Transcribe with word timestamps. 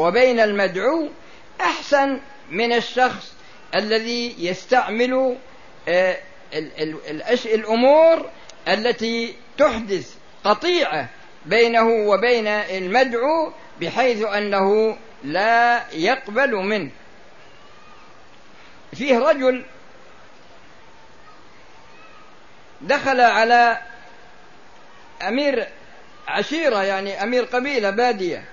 وبين 0.00 0.40
المدعو 0.40 1.08
أحسن 1.60 2.20
من 2.50 2.72
الشخص 2.72 3.32
الذي 3.74 4.34
يستعمل 4.38 5.36
آه، 5.88 6.16
الأمور 7.46 8.30
التي 8.68 9.34
تحدث 9.58 10.14
قطيعة 10.44 11.08
بينه 11.46 11.88
وبين 11.88 12.46
المدعو 12.46 13.52
بحيث 13.80 14.22
أنه 14.24 14.96
لا 15.24 15.84
يقبل 15.92 16.54
منه. 16.54 16.90
فيه 18.94 19.18
رجل 19.18 19.64
دخل 22.80 23.20
على 23.20 23.78
أمير 25.28 25.68
عشيرة 26.28 26.82
يعني 26.82 27.22
أمير 27.22 27.44
قبيلة 27.44 27.90
بادية. 27.90 28.44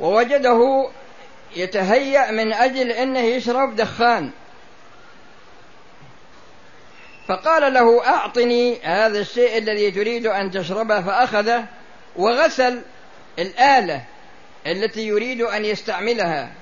ووجده 0.00 0.88
يتهيأ 1.56 2.30
من 2.30 2.52
أجل 2.52 2.90
أنه 2.90 3.20
يشرب 3.20 3.76
دخان. 3.76 4.30
فقال 7.28 7.74
له 7.74 8.06
أعطني 8.06 8.82
هذا 8.82 9.18
الشيء 9.18 9.58
الذي 9.58 9.90
تريد 9.90 10.26
أن 10.26 10.50
تشربه. 10.50 11.00
فأخذه 11.00 11.64
وغسل 12.16 12.82
الآلة 13.38 14.04
التي 14.66 15.06
يريد 15.06 15.42
أن 15.42 15.64
يستعملها. 15.64 16.52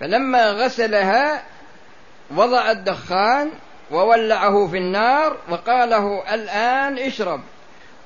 فلما 0.00 0.50
غسلها 0.50 1.42
وضع 2.30 2.70
الدخان 2.70 3.50
وولعه 3.90 4.66
في 4.66 4.76
النار 4.76 5.36
وقال 5.48 5.90
له 5.90 6.34
الآن 6.34 6.98
اشرب. 6.98 7.40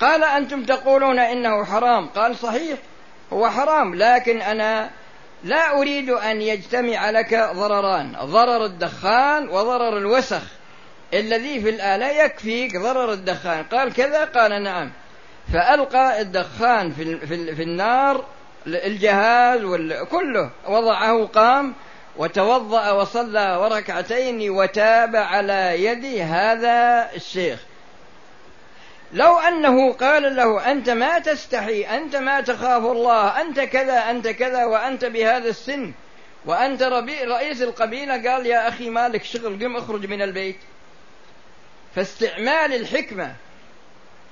قال 0.00 0.24
أنتم 0.24 0.64
تقولون 0.64 1.18
إنه 1.18 1.64
حرام. 1.64 2.08
قال 2.08 2.36
صحيح. 2.36 2.78
هو 3.32 3.50
حرام 3.50 3.94
لكن 3.94 4.40
أنا 4.40 4.90
لا 5.44 5.78
أريد 5.78 6.10
أن 6.10 6.42
يجتمع 6.42 7.10
لك 7.10 7.50
ضرران 7.52 8.12
ضرر 8.24 8.64
الدخان 8.64 9.48
وضرر 9.48 9.98
الوسخ. 9.98 10.42
الذي 11.14 11.60
في 11.60 11.70
الآلة 11.70 12.08
يكفيك 12.24 12.76
ضرر 12.76 13.12
الدخان. 13.12 13.64
قال 13.64 13.92
كذا 13.92 14.24
قال 14.24 14.62
نعم. 14.62 14.90
فألقى 15.52 16.20
الدخان 16.20 16.92
في, 16.92 17.26
في, 17.26 17.54
في 17.54 17.62
النار 17.62 18.24
الجهاز 18.66 19.60
كله. 20.10 20.50
وضعه 20.68 21.26
قام 21.26 21.74
وتوضأ 22.16 22.90
وصلى 22.90 23.56
وركعتين 23.60 24.50
وتاب 24.50 25.16
على 25.16 25.84
يد 25.84 26.04
هذا 26.20 27.10
الشيخ. 27.16 27.60
لو 29.12 29.38
أنه 29.38 29.92
قال 29.92 30.36
له 30.36 30.70
أنت 30.70 30.90
ما 30.90 31.18
تستحي 31.18 31.82
أنت 31.82 32.16
ما 32.16 32.40
تخاف 32.40 32.84
الله 32.84 33.40
أنت 33.40 33.60
كذا 33.60 34.10
أنت 34.10 34.28
كذا 34.28 34.64
وأنت 34.64 35.04
بهذا 35.04 35.48
السن 35.48 35.92
وأنت 36.46 36.82
رئيس 36.82 37.62
القبيلة 37.62 38.30
قال 38.30 38.46
يا 38.46 38.68
أخي 38.68 38.90
مالك 38.90 39.24
شغل 39.24 39.64
قم 39.64 39.76
اخرج 39.76 40.06
من 40.06 40.22
البيت. 40.22 40.58
فاستعمال 41.94 42.74
الحكمة 42.74 43.34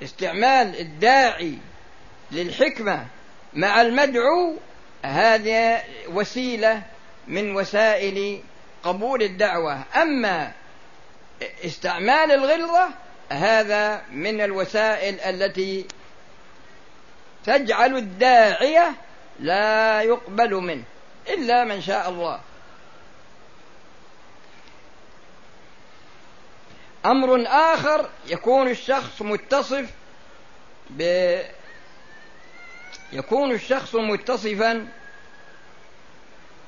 استعمال 0.02 0.80
الداعي 0.80 1.58
للحكمة 2.32 3.06
مع 3.54 3.80
المدعو 3.80 4.56
هذه 5.02 5.82
وسيلة 6.08 6.82
من 7.28 7.56
وسائل 7.56 8.42
قبول 8.82 9.22
الدعوة. 9.22 9.82
أما 9.96 10.52
استعمال 11.64 12.32
الغلظة 12.32 12.88
هذا 13.28 14.02
من 14.12 14.40
الوسائل 14.40 15.20
التي 15.20 15.86
تجعل 17.44 17.96
الداعية 17.96 18.94
لا 19.40 20.02
يقبل 20.02 20.54
منه 20.54 20.84
إلا 21.28 21.64
من 21.64 21.82
شاء 21.82 22.08
الله. 22.08 22.40
أمر 27.06 27.44
آخر 27.46 28.10
يكون 28.26 28.68
الشخص 28.68 29.22
متصف 29.22 29.90
ب 30.90 31.02
يكون 33.12 33.52
الشخص 33.52 33.94
متصفا 33.94 34.88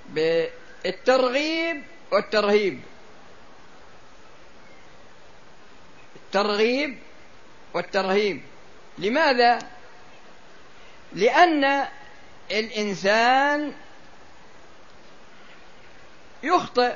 بالترغيب 0.09 1.83
والترهيب. 2.13 2.81
الترغيب 6.31 6.99
والترهيب. 7.75 8.43
لماذا؟ 8.99 9.59
لأن 11.13 11.87
الإنسان 12.51 13.73
يخطئ 16.43 16.95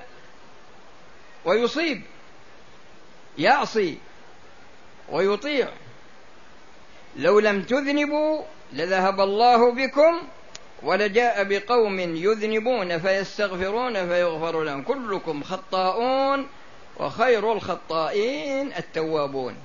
ويصيب 1.44 2.02
يعصي 3.38 3.98
ويطيع. 5.08 5.68
لو 7.16 7.40
لم 7.40 7.62
تذنبوا 7.62 8.44
لذهب 8.72 9.20
الله 9.20 9.72
بكم 9.72 10.28
ولجاء 10.82 11.44
بقوم 11.44 12.00
يذنبون 12.00 12.98
فيستغفرون 12.98 14.08
فيغفر 14.08 14.62
لهم. 14.62 14.82
كلكم 14.82 15.42
خطاؤون 15.42 16.48
وخير 16.96 17.52
الخطائين 17.52 18.72
التوابون. 18.76 19.56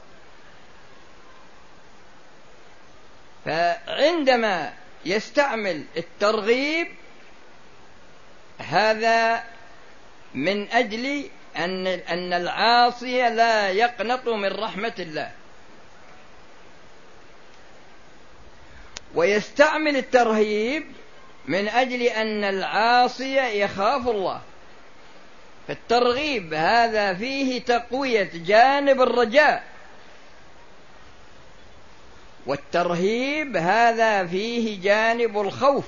فعندما 3.46 4.74
يستعمل 5.06 5.86
الترغيب 5.98 6.88
هذا 8.60 9.44
من 10.34 10.72
أجل 10.72 11.30
أن 11.58 11.88
أن 11.88 12.34
العاصي 12.34 13.30
لا 13.30 13.70
يقنط 13.70 14.28
من 14.28 14.60
رحمة 14.60 14.94
الله. 15.00 15.32
ويستعمل 19.16 19.98
الترهيب 19.98 20.92
من 21.46 21.68
أجل 21.68 22.02
أن 22.02 22.44
العاصي 22.44 23.60
يخاف 23.60 24.08
الله. 24.08 24.42
فالترغيب 25.70 26.54
هذا 26.54 27.14
فيه 27.14 27.62
تقوية 27.62 28.30
جانب 28.34 29.02
الرجاء. 29.02 29.64
والترهيب 32.46 33.58
هذا 33.58 34.26
فيه 34.26 34.82
جانب 34.82 35.42
الخوف 35.42 35.86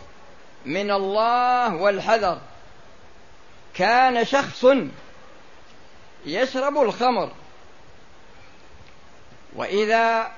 من 0.65 0.91
الله 0.91 1.75
والحذر. 1.75 2.41
كان 3.73 4.25
شخص 4.25 4.65
يشرب 6.25 6.77
الخمر 6.77 7.31
وإذا 9.55 10.31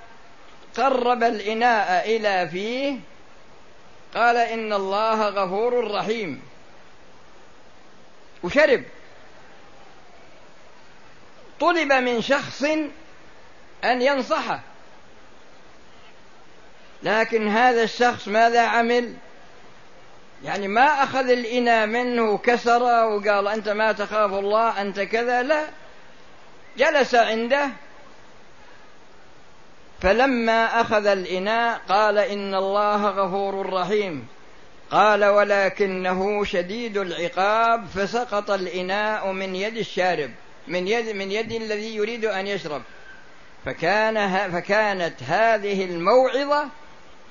قرب 0.77 1.23
الإناء 1.23 2.15
إلى 2.15 2.49
فيه 2.49 2.99
قال 4.15 4.37
إن 4.37 4.73
الله 4.73 5.29
غفور 5.29 5.91
رحيم. 5.91 6.41
وشرب. 8.43 8.83
طلب 11.59 11.93
من 11.93 12.21
شخص 12.21 12.63
أن 13.83 14.01
ينصحه. 14.01 14.59
لكن 17.03 17.47
هذا 17.47 17.83
الشخص 17.83 18.27
ماذا 18.27 18.61
عمل؟ 18.61 19.13
يعني 20.43 20.67
ما 20.67 21.03
أخذ 21.03 21.29
الإناء 21.29 21.87
منه 21.87 22.21
وكسره 22.21 23.07
وقال 23.07 23.47
أنت 23.47 23.69
ما 23.69 23.91
تخاف 23.91 24.33
الله 24.33 24.81
أنت 24.81 24.99
كذا 24.99 25.43
لا. 25.43 25.65
جلس 26.77 27.15
عنده. 27.15 27.69
فلما 30.01 30.81
أخذ 30.81 31.05
الإناء 31.05 31.81
قال 31.89 32.17
إن 32.17 32.55
الله 32.55 33.05
غفور 33.05 33.73
رحيم. 33.73 34.27
قال 34.91 35.25
ولكنه 35.25 36.45
شديد 36.45 36.97
العقاب 36.97 37.85
فسقط 37.85 38.51
الإناء 38.51 39.31
من 39.31 39.55
يد 39.55 39.77
الشارب. 39.77 40.31
من 40.67 40.87
يد 40.87 41.15
من 41.15 41.31
يد 41.31 41.51
الذي 41.51 41.95
يريد 41.95 42.25
أن 42.25 42.47
يشرب. 42.47 42.81
فكان 43.65 44.51
فكانت 44.51 45.23
هذه 45.23 45.85
الموعظة 45.85 46.67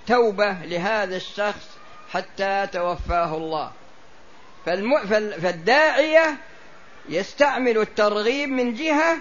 توبة 0.07 0.53
لهذا 0.53 1.17
الشخص 1.17 1.69
حتى 2.13 2.67
توفاه 2.73 3.37
الله. 3.37 3.73
فالداعية 5.43 6.37
يستعمل 7.09 7.79
الترغيب 7.79 8.49
من 8.49 8.75
جهة 8.75 9.19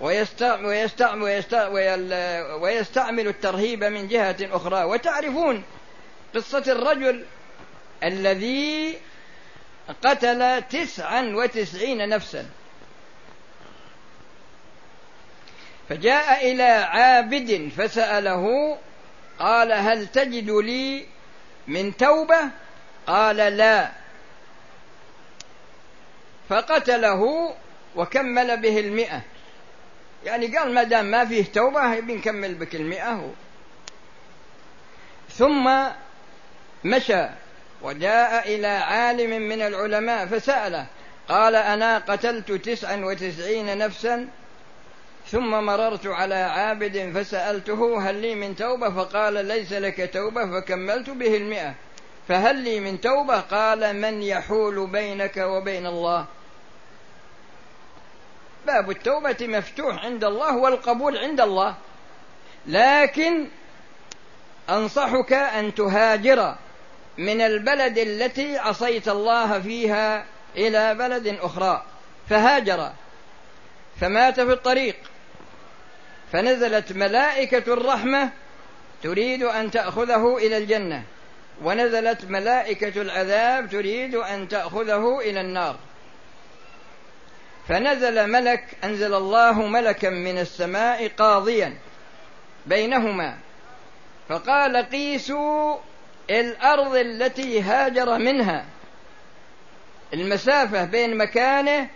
ويستعمل, 0.00 0.66
ويستعمل, 0.66 1.44
ويستعمل 2.60 3.28
الترهيب 3.28 3.84
من 3.84 4.08
جهة 4.08 4.36
أخرى. 4.40 4.84
وتعرفون 4.84 5.62
قصة 6.34 6.64
الرجل 6.66 7.24
الذي 8.04 8.98
قتل 10.02 10.62
تسعا 10.62 11.22
وتسعين 11.22 12.08
نفسا. 12.08 12.46
فجاء 15.88 16.52
إلى 16.52 16.62
عابد 16.62 17.70
فسأله 17.76 18.76
قال 19.38 19.72
هل 19.72 20.06
تجد 20.06 20.50
لي 20.50 21.06
من 21.68 21.96
توبة؟ 21.96 22.40
قال 23.06 23.36
لا. 23.36 23.90
فقتله 26.48 27.54
وكمل 27.96 28.56
به 28.56 28.80
المئة. 28.80 29.20
يعني 30.24 30.56
قال 30.56 30.74
ما 30.74 30.82
دام 30.82 31.04
ما 31.04 31.24
فيه 31.24 31.44
توبة 31.44 32.00
بنكمل 32.00 32.54
بك 32.54 32.74
المئة. 32.74 33.32
ثم 35.30 35.86
مشى 36.84 37.26
وجاء 37.82 38.54
إلى 38.54 38.66
عالم 38.66 39.42
من 39.42 39.62
العلماء 39.62 40.26
فسأله 40.26 40.86
قال 41.28 41.54
أنا 41.54 41.98
قتلت 41.98 42.52
تسعا 42.52 42.96
وتسعين 42.96 43.78
نفسا؟ 43.78 44.28
ثم 45.30 45.50
مررت 45.50 46.06
على 46.06 46.34
عابد 46.34 47.12
فسألته 47.14 48.10
هل 48.10 48.14
لي 48.14 48.34
من 48.34 48.56
توبة؟ 48.56 48.90
فقال 48.90 49.46
ليس 49.46 49.72
لك 49.72 50.10
توبة 50.12 50.60
فكملت 50.60 51.10
به 51.10 51.36
المئة. 51.36 51.74
فهل 52.28 52.56
لي 52.56 52.80
من 52.80 53.00
توبة؟ 53.00 53.40
قال 53.40 53.96
من 53.96 54.22
يحول 54.22 54.86
بينك 54.86 55.36
وبين 55.36 55.86
الله. 55.86 56.26
باب 58.66 58.90
التوبة 58.90 59.36
مفتوح 59.40 60.04
عند 60.04 60.24
الله 60.24 60.56
والقبول 60.56 61.18
عند 61.18 61.40
الله. 61.40 61.74
لكن 62.66 63.48
أنصحك 64.70 65.32
أن 65.32 65.74
تهاجر 65.74 66.54
من 67.18 67.40
البلد 67.40 67.98
التي 67.98 68.58
عصيت 68.58 69.08
الله 69.08 69.60
فيها 69.60 70.26
إلى 70.56 70.94
بلد 70.94 71.26
أخرى. 71.26 71.82
فهاجر. 72.30 72.92
فمات 74.00 74.40
في 74.40 74.52
الطريق. 74.52 74.96
فنزلت 76.32 76.92
ملائكة 76.92 77.72
الرحمة 77.72 78.30
تريد 79.02 79.42
أن 79.42 79.70
تأخذه 79.70 80.36
إلى 80.36 80.56
الجنة 80.58 81.02
ونزلت 81.62 82.24
ملائكة 82.24 83.02
العذاب 83.02 83.70
تريد 83.70 84.14
أن 84.14 84.48
تأخذه 84.48 85.18
إلى 85.20 85.40
النار. 85.40 85.76
فنزل 87.68 88.30
ملك 88.30 88.64
أنزل 88.84 89.14
الله 89.14 89.66
ملكا 89.66 90.10
من 90.10 90.38
السماء 90.38 91.08
قاضيا 91.08 91.76
بينهما 92.66 93.38
فقال 94.28 94.76
قيسوا 94.76 95.76
الأرض 96.30 96.94
التي 96.96 97.62
هاجر 97.62 98.18
منها. 98.18 98.64
المسافة 100.14 100.84
بين 100.84 101.16
مكانه 101.16 101.88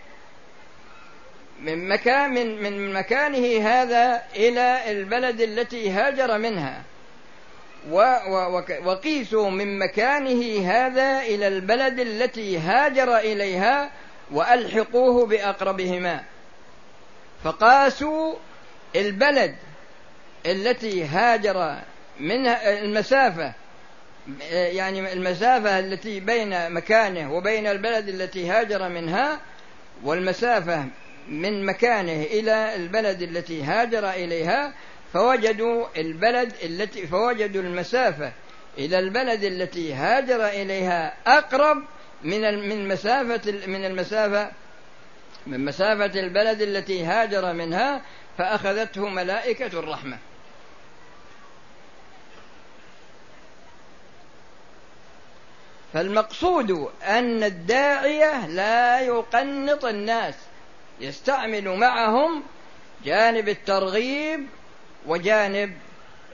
من 1.61 1.87
مكان 1.87 2.33
من 2.33 2.63
من 2.63 2.93
مكانه 2.93 3.67
هذا 3.69 4.23
إلى 4.35 4.91
البلد 4.91 5.41
التي 5.41 5.89
هاجر 5.91 6.37
منها. 6.37 6.83
وقيسوا 8.85 9.49
من 9.49 9.79
مكانه 9.79 10.71
هذا 10.71 11.21
إلى 11.21 11.47
البلد 11.47 11.99
التي 11.99 12.59
هاجر 12.59 13.17
إليها 13.17 13.91
وألحقوه 14.31 15.25
بأقربهما. 15.25 16.23
فقاسوا 17.43 18.35
البلد 18.95 19.55
التي 20.45 21.05
هاجر 21.05 21.75
منها 22.19 22.79
المسافة 22.79 23.53
يعني 24.51 25.13
المسافة 25.13 25.79
التي 25.79 26.19
بين 26.19 26.71
مكانه 26.71 27.33
وبين 27.33 27.67
البلد 27.67 28.09
التي 28.09 28.49
هاجر 28.49 28.89
منها 28.89 29.39
والمسافة 30.03 30.85
من 31.27 31.65
مكانه 31.65 32.23
إلى 32.23 32.75
البلد 32.75 33.21
التي 33.21 33.63
هاجر 33.63 34.09
إليها 34.09 34.73
فوجدوا 35.13 35.85
البلد 35.97 36.53
التي 36.63 37.07
فوجدوا 37.07 37.61
المسافة 37.61 38.31
إلى 38.77 38.99
البلد 38.99 39.43
التي 39.43 39.93
هاجر 39.93 40.47
إليها 40.47 41.13
أقرب 41.27 41.77
من 42.23 42.69
من 42.69 42.87
مسافة 42.87 43.51
من 43.67 43.85
المسافة 43.85 44.51
من 45.47 45.65
مسافة 45.65 46.19
البلد 46.19 46.61
التي 46.61 47.03
هاجر 47.03 47.53
منها 47.53 48.01
فأخذته 48.37 49.09
ملائكة 49.09 49.79
الرحمة. 49.79 50.17
فالمقصود 55.93 56.71
أن 57.03 57.43
الداعية 57.43 58.47
لا 58.47 58.99
يقنط 58.99 59.85
الناس. 59.85 60.35
يستعمل 61.01 61.69
معهم 61.69 62.43
جانب 63.05 63.49
الترغيب 63.49 64.47
وجانب 65.05 65.77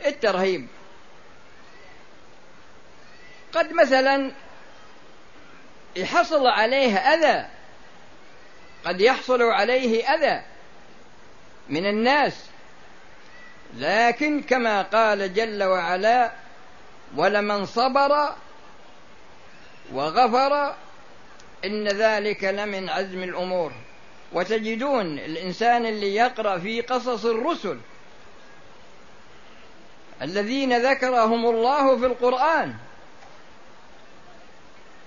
الترهيب. 0.05 0.67
قد 3.53 3.73
مثلا 3.73 4.31
يحصل 5.95 6.47
عليه 6.47 6.97
أذى 6.97 7.49
قد 8.85 9.01
يحصل 9.01 9.41
عليه 9.41 10.13
أذى 10.13 10.43
من 11.69 11.85
الناس. 11.85 12.45
لكن 13.73 14.43
كما 14.43 14.81
قال 14.81 15.33
جل 15.33 15.63
وعلا 15.63 16.31
ولمن 17.15 17.65
صبر 17.65 18.35
وغفر 19.93 20.75
إن 21.65 21.87
ذلك 21.87 22.43
لمن 22.43 22.89
عزم 22.89 23.23
الأمور. 23.23 23.71
وتجدون 24.33 25.19
الإنسان 25.19 25.85
اللي 25.85 26.15
يقرأ 26.15 26.57
في 26.57 26.81
قصص 26.81 27.25
الرسل 27.25 27.77
الذين 30.21 30.77
ذكرهم 30.91 31.45
الله 31.45 31.97
في 31.97 32.06
القرآن 32.06 32.75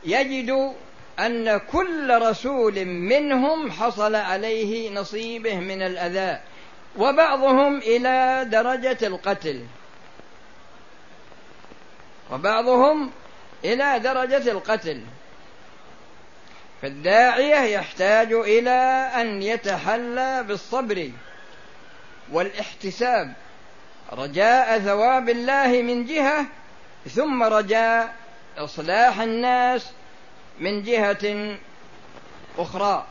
يجد 0.04 0.74
أن 1.18 1.56
كل 1.56 2.22
رسول 2.22 2.84
منهم 2.84 3.70
حصل 3.70 4.14
عليه 4.14 4.90
نصيبه 4.90 5.54
من 5.54 5.82
الأذى 5.82 6.40
وبعضهم 6.96 7.78
إلى 7.78 8.46
درجة 8.50 9.06
القتل. 9.06 9.66
وبعضهم 12.32 13.10
إلى 13.64 13.98
درجة 13.98 14.50
القتل. 14.50 15.00
فالداعية 16.82 17.56
يحتاج 17.56 18.32
إلى 18.32 19.10
أن 19.14 19.42
يتحلى 19.42 20.44
بالصبر 20.48 21.10
والاحتساب 22.32 23.32
رجاء 24.12 24.78
ثواب 24.78 25.28
الله 25.28 25.82
من 25.82 26.04
جهة 26.04 26.46
ثم 27.14 27.42
رجاء 27.42 28.14
إصلاح 28.58 29.20
الناس 29.20 29.90
من 30.60 30.82
جهة 30.82 31.56
أخرى. 32.58 33.06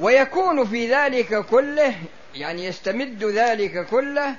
ويكون 0.00 0.64
في 0.64 0.94
ذلك 0.94 1.46
كله 1.46 1.94
يعني 2.34 2.64
يستمد 2.64 3.24
ذلك 3.24 3.86
كله 3.86 4.36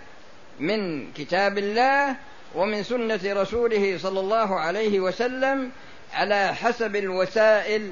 من 0.59 1.11
كتاب 1.13 1.57
الله 1.57 2.15
ومن 2.55 2.83
سنة 2.83 3.19
رسوله 3.25 3.97
صلى 3.97 4.19
الله 4.19 4.59
عليه 4.59 4.99
وسلم 4.99 5.71
على 6.13 6.55
حسب 6.55 6.95
الوسائل 6.95 7.91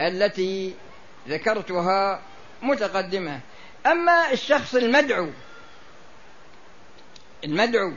التي 0.00 0.74
ذكرتها 1.28 2.22
متقدمة. 2.62 3.40
أما 3.86 4.32
الشخص 4.32 4.74
المدعو 4.74 5.28
المدعو 7.44 7.92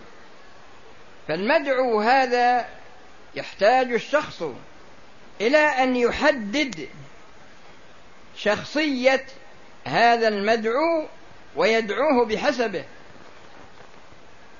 فالمدعو 1.27 2.01
هذا 2.01 2.65
يحتاج 3.35 3.91
الشخص 3.93 4.43
إلى 5.41 5.57
أن 5.57 5.95
يحدد 5.95 6.89
شخصية 8.35 9.25
هذا 9.85 10.27
المدعو 10.27 11.07
ويدعوه 11.55 12.25
بحسبه. 12.25 12.83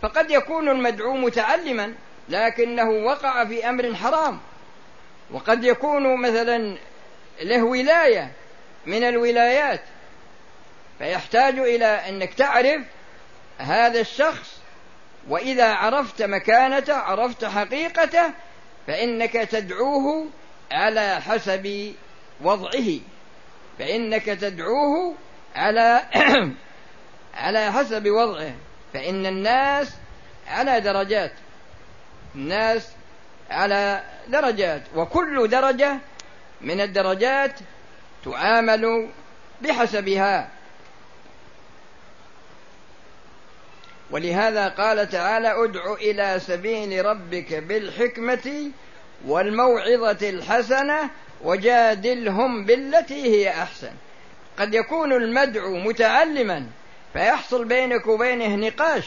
فقد 0.01 0.31
يكون 0.31 0.69
المدعو 0.69 1.13
متعلما 1.13 1.93
لكنه 2.29 2.89
وقع 2.89 3.45
في 3.45 3.69
أمر 3.69 3.95
حرام. 3.95 4.39
وقد 5.31 5.63
يكون 5.63 6.21
مثلا 6.21 6.77
له 7.41 7.63
ولاية 7.63 8.31
من 8.85 9.03
الولايات 9.03 9.81
فيحتاج 10.99 11.59
إلى 11.59 11.85
أنك 11.85 12.33
تعرف 12.33 12.81
هذا 13.57 13.99
الشخص 13.99 14.59
وإذا 15.29 15.73
عرفت 15.73 16.21
مكانته 16.21 16.93
عرفت 16.93 17.45
حقيقته 17.45 18.31
فإنك 18.87 19.33
تدعوه 19.33 20.29
على 20.71 21.21
حسب 21.21 21.93
وضعه. 22.41 22.99
فإنك 23.79 24.25
تدعوه 24.25 25.15
على 25.55 26.03
على 27.43 27.71
حسب 27.71 28.07
وضعه. 28.07 28.53
فإن 28.97 29.25
الناس 29.25 29.93
على 30.47 30.81
درجات 30.81 31.31
الناس 32.35 32.89
على 33.49 34.03
درجات 34.27 34.81
وكل 34.95 35.47
درجة 35.47 35.97
من 36.61 36.81
الدرجات 36.81 37.59
تعامل 38.25 39.09
بحسبها. 39.61 40.49
ولهذا 44.11 44.67
قال 44.67 45.09
تعالى 45.09 45.63
أدع 45.63 45.93
إلى 45.93 46.39
سبيل 46.39 47.05
ربك 47.05 47.53
بالحكمة 47.53 48.71
والموعظة 49.25 50.29
الحسنة 50.29 51.09
وجادلهم 51.43 52.65
بالتي 52.65 53.23
هي 53.23 53.49
أحسن. 53.49 53.91
قد 54.59 54.73
يكون 54.73 55.13
المدعو 55.13 55.75
متعلما 55.75 56.65
فيحصل 57.17 57.65
بينك 57.65 58.07
وبينه 58.07 58.55
نقاش. 58.55 59.03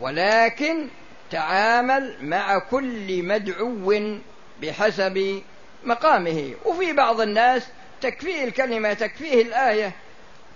ولكن 0.00 0.88
تعامل 1.30 2.16
مع 2.22 2.58
كل 2.58 3.22
مدعو 3.22 3.94
بحسب 4.62 5.42
مقامه. 5.84 6.54
وفي 6.64 6.92
بعض 6.92 7.20
الناس 7.20 7.66
تكفيه 8.00 8.44
الكلمة 8.44 8.92
تكفيه 8.92 9.42
الآية 9.42 9.92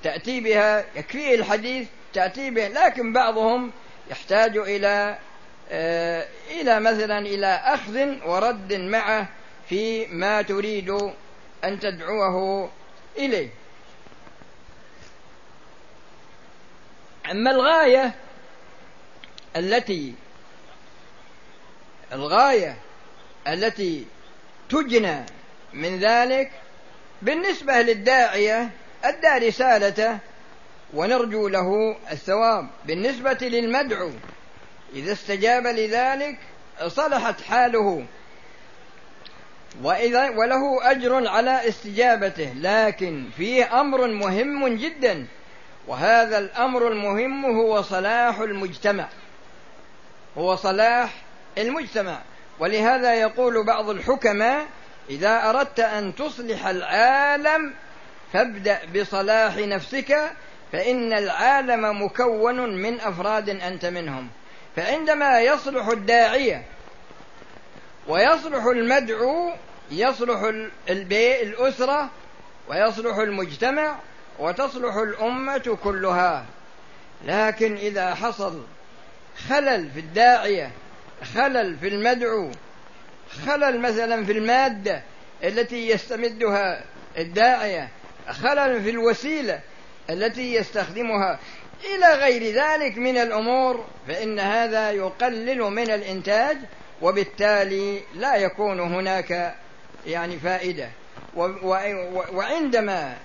تأتي 0.02 0.40
بها 0.40 0.84
يكفيه 0.96 1.34
الحديث 1.34 1.88
تأتي 2.12 2.50
به. 2.50 2.68
لكن 2.68 3.12
بعضهم 3.12 3.70
يحتاج 4.10 4.56
إلى 4.56 5.18
آه، 5.70 6.26
إلى 6.50 6.80
مثلا 6.80 7.18
إلى 7.18 7.46
أخذ 7.46 8.26
ورد 8.26 8.72
معه 8.72 9.28
في 9.68 10.06
ما 10.06 10.42
تريد 10.42 10.90
أن 11.64 11.80
تدعوه 11.80 12.70
إليه. 13.18 13.48
أما 17.30 17.50
الغاية 17.50 18.14
التي 19.56 20.14
الغاية 22.12 22.76
التي 23.48 24.06
تجنى 24.68 25.26
من 25.72 25.98
ذلك 26.00 26.50
بالنسبة 27.22 27.82
للداعية 27.82 28.70
أدى 29.04 29.46
رسالته 29.46 30.18
ونرجو 30.94 31.48
له 31.48 31.96
الثواب. 32.10 32.68
بالنسبة 32.84 33.38
للمدعو 33.40 34.10
إذا 34.94 35.12
استجاب 35.12 35.66
لذلك 35.66 36.38
صلحت 36.86 37.40
حاله. 37.40 38.06
وإذا 39.82 40.30
وله 40.30 40.90
أجر 40.90 41.28
على 41.28 41.68
استجابته 41.68 42.52
لكن 42.56 43.24
فيه 43.36 43.80
أمر 43.80 44.06
مهم 44.06 44.76
جدا. 44.76 45.26
وهذا 45.86 46.38
الأمر 46.38 46.88
المهم 46.88 47.44
هو 47.44 47.82
صلاح 47.82 48.38
المجتمع. 48.38 49.08
هو 50.38 50.56
صلاح 50.56 51.10
المجتمع. 51.58 52.18
ولهذا 52.58 53.14
يقول 53.14 53.66
بعض 53.66 53.90
الحكماء 53.90 54.66
إذا 55.10 55.50
أردت 55.50 55.80
أن 55.80 56.14
تصلح 56.14 56.66
العالم 56.66 57.74
فابدأ 58.32 58.78
بصلاح 58.94 59.56
نفسك 59.56 60.32
فإن 60.72 61.12
العالم 61.12 62.02
مكون 62.02 62.82
من 62.82 63.00
أفراد 63.00 63.48
أنت 63.48 63.86
منهم. 63.86 64.28
فعندما 64.76 65.40
يصلح 65.40 65.88
الداعية 65.88 66.64
ويصلح 68.08 68.64
المدعو 68.64 69.52
يصلح 69.90 70.40
الأسرة 71.42 72.10
ويصلح 72.68 73.16
المجتمع 73.16 73.96
وتصلح 74.38 74.94
الأمة 74.96 75.78
كلها. 75.84 76.46
لكن 77.24 77.76
إذا 77.76 78.14
حصل 78.14 78.62
خلل 79.48 79.90
في 79.90 80.00
الداعية 80.00 80.70
خلل 81.34 81.76
في 81.78 81.88
المدعو 81.88 82.50
خلل 83.46 83.80
مثلا 83.80 84.24
في 84.24 84.32
المادة 84.32 85.02
التي 85.44 85.90
يستمدها 85.90 86.84
الداعية 87.18 87.88
خلل 88.28 88.82
في 88.82 88.90
الوسيلة 88.90 89.60
التي 90.10 90.54
يستخدمها 90.54 91.38
إلى 91.84 92.06
غير 92.14 92.54
ذلك 92.54 92.98
من 92.98 93.16
الأمور 93.16 93.84
فإن 94.08 94.38
هذا 94.38 94.90
يقلل 94.90 95.60
من 95.60 95.90
الإنتاج 95.90 96.56
وبالتالي 97.02 98.00
لا 98.14 98.36
يكون 98.36 98.80
هناك 98.80 99.54
يعني 100.06 100.38
فائدة. 100.38 100.88
وعندما 102.32 103.16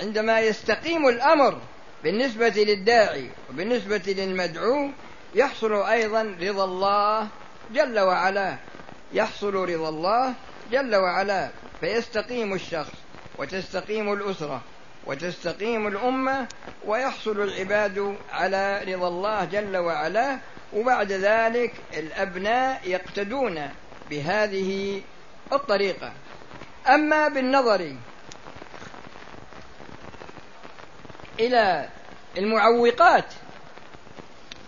عندما 0.00 0.40
يستقيم 0.40 1.08
الأمر 1.08 1.58
بالنسبة 2.04 2.48
للداعي 2.48 3.30
وبالنسبة 3.50 4.02
للمدعو 4.06 4.90
يحصل 5.34 5.72
أيضا 5.72 6.36
رضا 6.40 6.64
الله 6.64 7.28
جل 7.72 7.98
وعلا. 8.00 8.56
يحصل 9.12 9.54
رضا 9.54 9.88
الله 9.88 10.34
جل 10.72 10.94
وعلا 10.96 11.50
فيستقيم 11.80 12.54
الشخص 12.54 12.92
وتستقيم 13.38 14.12
الأسرة 14.12 14.62
وتستقيم 15.06 15.86
الأمة 15.86 16.48
ويحصل 16.86 17.40
العباد 17.40 18.16
على 18.32 18.84
رضا 18.88 19.08
الله 19.08 19.44
جل 19.44 19.76
وعلا. 19.76 20.38
وبعد 20.72 21.12
ذلك 21.12 21.72
الأبناء 21.94 22.80
يقتدون 22.84 23.68
بهذه 24.10 25.02
الطريقة. 25.52 26.12
أما 26.88 27.28
بالنظر 27.28 27.96
إلى 31.40 31.88
المعوقات 32.38 33.24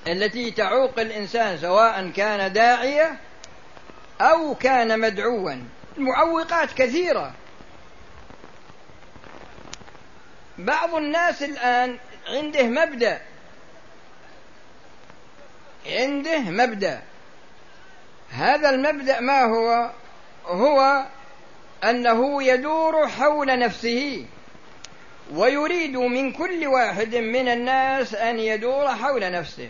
التي 0.07 0.51
تعوق 0.51 1.01
الإنسان 1.01 1.59
سواء 1.59 2.11
كان 2.11 2.53
داعية 2.53 3.19
أو 4.21 4.55
كان 4.55 5.01
مدعوا. 5.01 5.57
المعوقات 5.99 6.73
كثيرة. 6.73 7.33
بعض 10.59 10.95
الناس 10.95 11.43
الآن 11.43 11.99
عنده 12.29 12.63
مبدأ. 12.63 13.21
عنده 15.87 16.39
مبدأ. 16.39 17.03
هذا 18.31 18.71
المبدأ 18.71 19.21
ما 19.21 19.43
هو؟ 19.43 19.91
هو 20.47 21.05
أنه 21.85 22.43
يدور 22.43 23.09
حول 23.09 23.59
نفسه. 23.59 24.27
ويريد 25.35 25.97
من 25.97 26.33
كل 26.33 26.67
واحد 26.67 27.15
من 27.17 27.49
الناس 27.49 28.15
أن 28.15 28.39
يدور 28.39 28.89
حول 28.89 29.33
نفسه. 29.33 29.69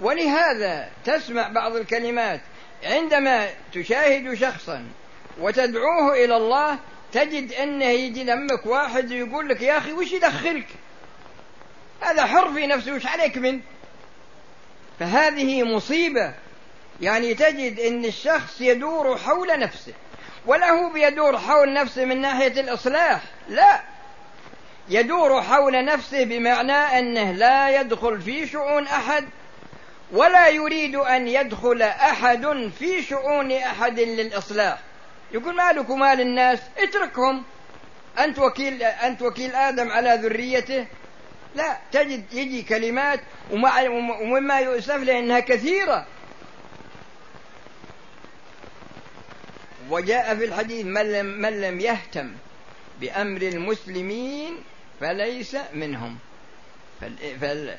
ولهذا 0.00 0.88
تسمع 1.04 1.48
بعض 1.48 1.76
الكلمات 1.76 2.40
عندما 2.84 3.48
تشاهد 3.72 4.34
شخصا 4.34 4.84
وتدعوه 5.40 6.24
إلى 6.24 6.36
الله 6.36 6.78
تجد 7.12 7.52
أنه 7.52 7.84
يجي 7.84 8.24
لمك 8.24 8.66
واحد 8.66 9.10
يقول 9.10 9.48
لك 9.48 9.62
يا 9.62 9.78
أخي 9.78 9.92
وش 9.92 10.12
يدخلك؟ 10.12 10.66
هذا 12.00 12.26
حر 12.26 12.52
في 12.52 12.66
نفسه 12.66 12.92
وش 12.92 13.06
عليك 13.06 13.38
من؟ 13.38 13.60
فهذه 15.00 15.62
مصيبة. 15.62 16.34
يعني 17.00 17.34
تجد 17.34 17.80
أن 17.80 18.04
الشخص 18.04 18.60
يدور 18.60 19.18
حول 19.18 19.58
نفسه 19.58 19.92
ولا 20.46 20.70
هو 20.70 20.92
بيدور 20.92 21.38
حول 21.38 21.72
نفسه 21.72 22.04
من 22.04 22.20
ناحية 22.20 22.60
الإصلاح. 22.60 23.22
لا 23.48 23.80
يدور 24.90 25.42
حول 25.42 25.84
نفسه 25.84 26.24
بمعنى 26.24 26.72
أنه 26.72 27.32
لا 27.32 27.80
يدخل 27.80 28.20
في 28.20 28.46
شؤون 28.46 28.86
أحد 28.86 29.28
ولا 30.12 30.48
يريد 30.48 30.96
أن 30.96 31.28
يدخل 31.28 31.82
أحد 31.82 32.70
في 32.78 33.02
شؤون 33.02 33.52
أحد 33.52 34.00
للإصلاح. 34.00 34.78
يقول 35.32 35.54
مالك 35.54 35.90
ومال 35.90 36.20
الناس 36.20 36.58
اتركهم. 36.78 37.44
أنت 38.18 38.38
وكيل 38.38 38.82
أنت 38.82 39.22
وكيل 39.22 39.54
آدم 39.54 39.90
على 39.90 40.18
ذريته. 40.22 40.86
لا 41.54 41.78
تجد 41.92 42.32
يجي 42.32 42.62
كلمات 42.62 43.20
ومما 43.50 44.58
يؤسف 44.60 44.96
له 44.96 45.18
أنها 45.18 45.40
كثيرة. 45.40 46.06
وجاء 49.90 50.36
في 50.36 50.44
الحديث 50.44 50.86
من 50.86 51.12
لم, 51.12 51.26
من 51.26 51.60
لم 51.60 51.80
يهتم 51.80 52.32
بأمر 53.00 53.42
المسلمين 53.42 54.56
فليس 55.00 55.56
منهم. 55.74 56.18
فل 57.40 57.76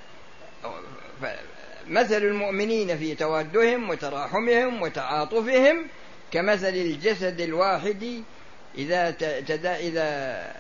مثل 1.88 2.18
المؤمنين 2.18 2.98
في 2.98 3.16
تودهم 3.16 3.90
وتراحمهم 3.90 4.82
وتعاطفهم 4.82 5.88
كمثل 6.32 6.68
الجسد 6.68 7.42
الواحد 7.42 8.24
إذا 8.78 9.12
تدا 9.40 9.78
إذا 9.78 10.54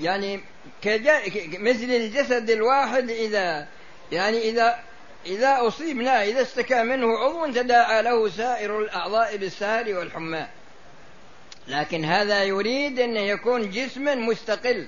يعني 0.00 0.40
مثل 1.58 1.84
الجسد 1.84 2.50
الواحد 2.50 3.10
إذا 3.10 3.68
يعني 4.12 4.38
إذا 4.50 4.78
إذا 5.26 5.66
أصيبنا 5.66 6.24
إذا 6.24 6.42
استكى 6.42 6.82
منه 6.82 7.18
عضو 7.18 7.52
تداعى 7.52 8.02
له 8.02 8.28
سائر 8.28 8.78
الأعضاء 8.78 9.36
بالسهر 9.36 9.94
والحمى. 9.94 10.46
لكن 11.68 12.04
هذا 12.04 12.44
يريد 12.44 13.00
أن 13.00 13.16
يكون 13.16 13.70
جسما 13.70 14.14
مستقل. 14.14 14.86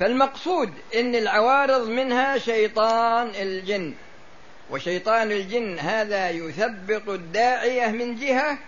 فالمقصود 0.00 0.72
أن 0.94 1.14
العوارض 1.14 1.88
منها 1.88 2.38
شيطان 2.38 3.30
الجن. 3.34 3.94
وشيطان 4.70 5.32
الجن 5.32 5.78
هذا 5.78 6.30
يثبط 6.30 7.08
الداعية 7.08 7.86
من 7.86 8.16
جهة 8.16 8.58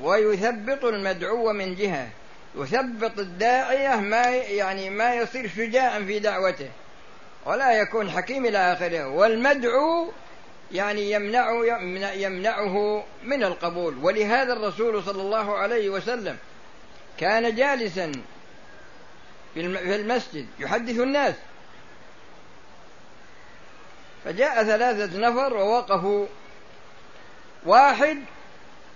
ويثبط 0.00 0.84
المدعو 0.84 1.52
من 1.52 1.74
جهة. 1.74 2.08
يثبط 2.56 3.18
الداعية 3.18 3.96
ما 3.96 4.26
يعني 4.30 4.90
ما 4.90 5.14
يصير 5.14 5.50
شجاعا 5.56 5.98
في 5.98 6.18
دعوته. 6.18 6.70
ولا 7.46 7.72
يكون 7.72 8.10
حكيم 8.10 8.46
إلى 8.46 8.72
آخره. 8.72 9.08
والمدعو 9.08 10.12
يعني 10.72 11.10
يمنع 11.10 11.64
يمنعه 12.14 13.04
من 13.24 13.44
القبول. 13.44 13.98
ولهذا 14.02 14.52
الرسول 14.52 15.02
صلى 15.02 15.22
الله 15.22 15.56
عليه 15.56 15.88
وسلم 15.88 16.36
كان 17.20 17.54
جالسا 17.54 18.12
في 19.54 19.60
المسجد 19.96 20.46
يحدث 20.58 21.00
الناس. 21.00 21.34
فجاء 24.24 24.64
ثلاثة 24.64 25.18
نفر 25.18 25.54
ووقفوا. 25.54 26.26
واحد 27.66 28.18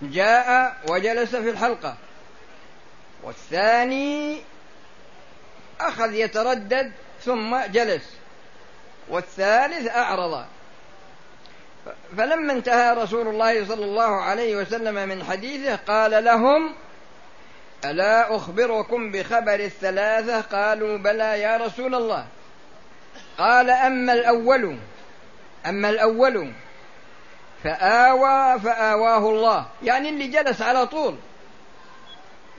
جاء 0.01 0.77
وجلس 0.89 1.35
في 1.35 1.49
الحلقة. 1.49 1.95
والثاني 3.23 4.41
أخذ 5.81 6.13
يتردد 6.13 6.91
ثم 7.21 7.57
جلس. 7.65 8.09
والثالث 9.09 9.87
أعرض. 9.87 10.45
فلما 12.17 12.53
انتهى 12.53 12.93
رسول 12.93 13.27
الله 13.27 13.67
صلى 13.67 13.85
الله 13.85 14.21
عليه 14.21 14.55
وسلم 14.55 15.09
من 15.09 15.23
حديثه 15.23 15.75
قال 15.75 16.23
لهم 16.23 16.75
ألا 17.85 18.35
أخبركم 18.35 19.11
بخبر 19.11 19.53
الثلاثة؟ 19.53 20.41
قالوا 20.41 20.97
بلى 20.97 21.39
يا 21.39 21.57
رسول 21.57 21.95
الله. 21.95 22.25
قال 23.37 23.69
أما 23.69 24.13
الأول 24.13 24.77
أما 25.65 25.89
الأول 25.89 26.51
فآوى 27.63 28.59
فآواه 28.59 29.29
الله. 29.29 29.65
يعني 29.83 30.09
اللي 30.09 30.27
جلس 30.27 30.61
على 30.61 30.87
طول. 30.87 31.15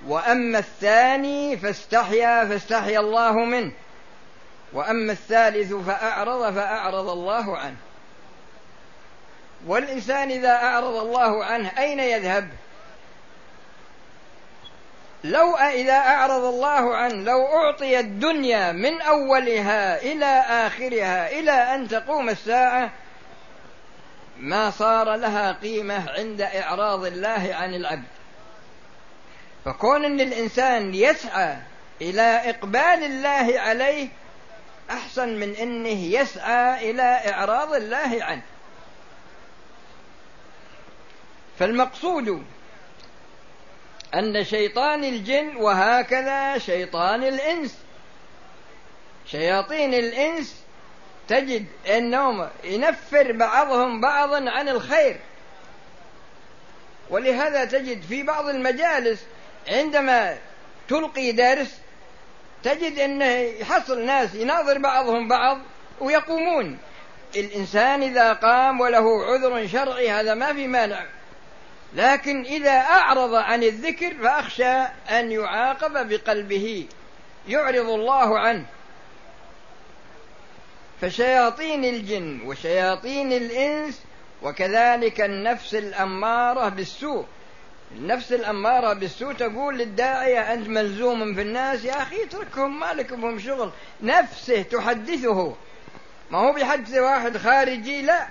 وأما 0.06 0.58
الثاني 0.58 1.56
فاستحيا 1.56 2.44
فاستحيا 2.44 3.00
الله 3.00 3.32
منه. 3.32 3.72
وأما 4.72 5.12
الثالث 5.12 5.72
فأعرض 5.72 6.54
فأعرض 6.54 7.08
الله 7.08 7.58
عنه. 7.58 7.76
والإنسان 9.66 10.30
إذا 10.30 10.52
أعرض 10.52 10.96
الله 10.96 11.44
عنه 11.44 11.78
أين 11.78 12.00
يذهب؟ 12.00 12.48
لو 15.24 15.56
إذا 15.56 15.92
أعرض 15.92 16.44
الله 16.44 16.96
عنه 16.96 17.14
لو 17.14 17.46
أعطي 17.46 18.00
الدنيا 18.00 18.72
من 18.72 19.00
أولها 19.00 20.02
إلى 20.02 20.44
آخرها 20.66 21.30
إلى 21.30 21.50
أن 21.50 21.88
تقوم 21.88 22.28
الساعة 22.28 22.92
ما 24.38 24.70
صار 24.70 25.14
لها 25.14 25.52
قيمة 25.52 26.10
عند 26.10 26.40
إعراض 26.40 27.04
الله 27.04 27.50
عن 27.54 27.74
العبد. 27.74 28.04
فكون 29.64 30.04
أن 30.04 30.20
الإنسان 30.20 30.94
يسعى 30.94 31.56
إلى 32.00 32.50
إقبال 32.50 33.04
الله 33.04 33.60
عليه 33.60 34.08
أحسن 34.90 35.28
من 35.28 35.56
أنه 35.56 36.04
يسعى 36.04 36.90
إلى 36.90 37.32
إعراض 37.32 37.74
الله 37.74 38.24
عنه. 38.24 38.42
فالمقصود 41.58 42.44
أن 44.14 44.44
شيطان 44.44 45.04
الجن 45.04 45.56
وهكذا 45.56 46.58
شيطان 46.58 47.22
الإنس. 47.22 47.78
شياطين 49.26 49.94
الإنس 49.94 50.56
تجد 51.28 51.66
أنهم 51.96 52.48
ينفر 52.64 53.32
بعضهم 53.32 54.00
بعضا 54.00 54.50
عن 54.50 54.68
الخير. 54.68 55.20
ولهذا 57.10 57.64
تجد 57.64 58.02
في 58.02 58.22
بعض 58.22 58.48
المجالس 58.48 59.24
عندما 59.68 60.38
تلقي 60.88 61.32
درس 61.32 61.78
تجد 62.62 62.98
أنه 62.98 63.34
يحصل 63.34 64.06
ناس 64.06 64.34
يناظر 64.34 64.78
بعضهم 64.78 65.28
بعض 65.28 65.58
ويقومون. 66.00 66.78
الإنسان 67.36 68.02
إذا 68.02 68.32
قام 68.32 68.80
وله 68.80 69.24
عذر 69.24 69.66
شرعي 69.66 70.10
هذا 70.10 70.34
ما 70.34 70.52
في 70.52 70.66
مانع. 70.66 71.06
لكن 71.94 72.44
إذا 72.44 72.78
أعرض 72.80 73.34
عن 73.34 73.62
الذكر 73.62 74.14
فأخشى 74.14 74.74
أن 75.10 75.32
يعاقب 75.32 76.08
بقلبه 76.08 76.86
يعرض 77.48 77.88
الله 77.88 78.38
عنه. 78.38 78.66
فشياطين 81.00 81.84
الجن 81.84 82.40
وشياطين 82.46 83.32
الإنس 83.32 84.00
وكذلك 84.42 85.20
النفس 85.20 85.74
الأمارة 85.74 86.68
بالسوء. 86.68 87.26
النفس 87.96 88.32
الأمارة 88.32 88.92
بالسوء 88.92 89.32
تقول 89.32 89.78
للداعية 89.78 90.52
أنت 90.52 90.68
ملزوم 90.68 91.34
في 91.34 91.42
الناس 91.42 91.84
يا 91.84 92.02
أخي 92.02 92.24
اتركهم 92.24 92.80
ما 92.80 92.92
لك 92.92 93.12
بهم 93.12 93.38
شغل. 93.38 93.70
نفسه 94.02 94.62
تحدثه. 94.62 95.56
ما 96.30 96.38
هو 96.38 96.52
بيحدث 96.52 96.94
واحد 96.94 97.36
خارجي 97.36 98.02
لا. 98.02 98.26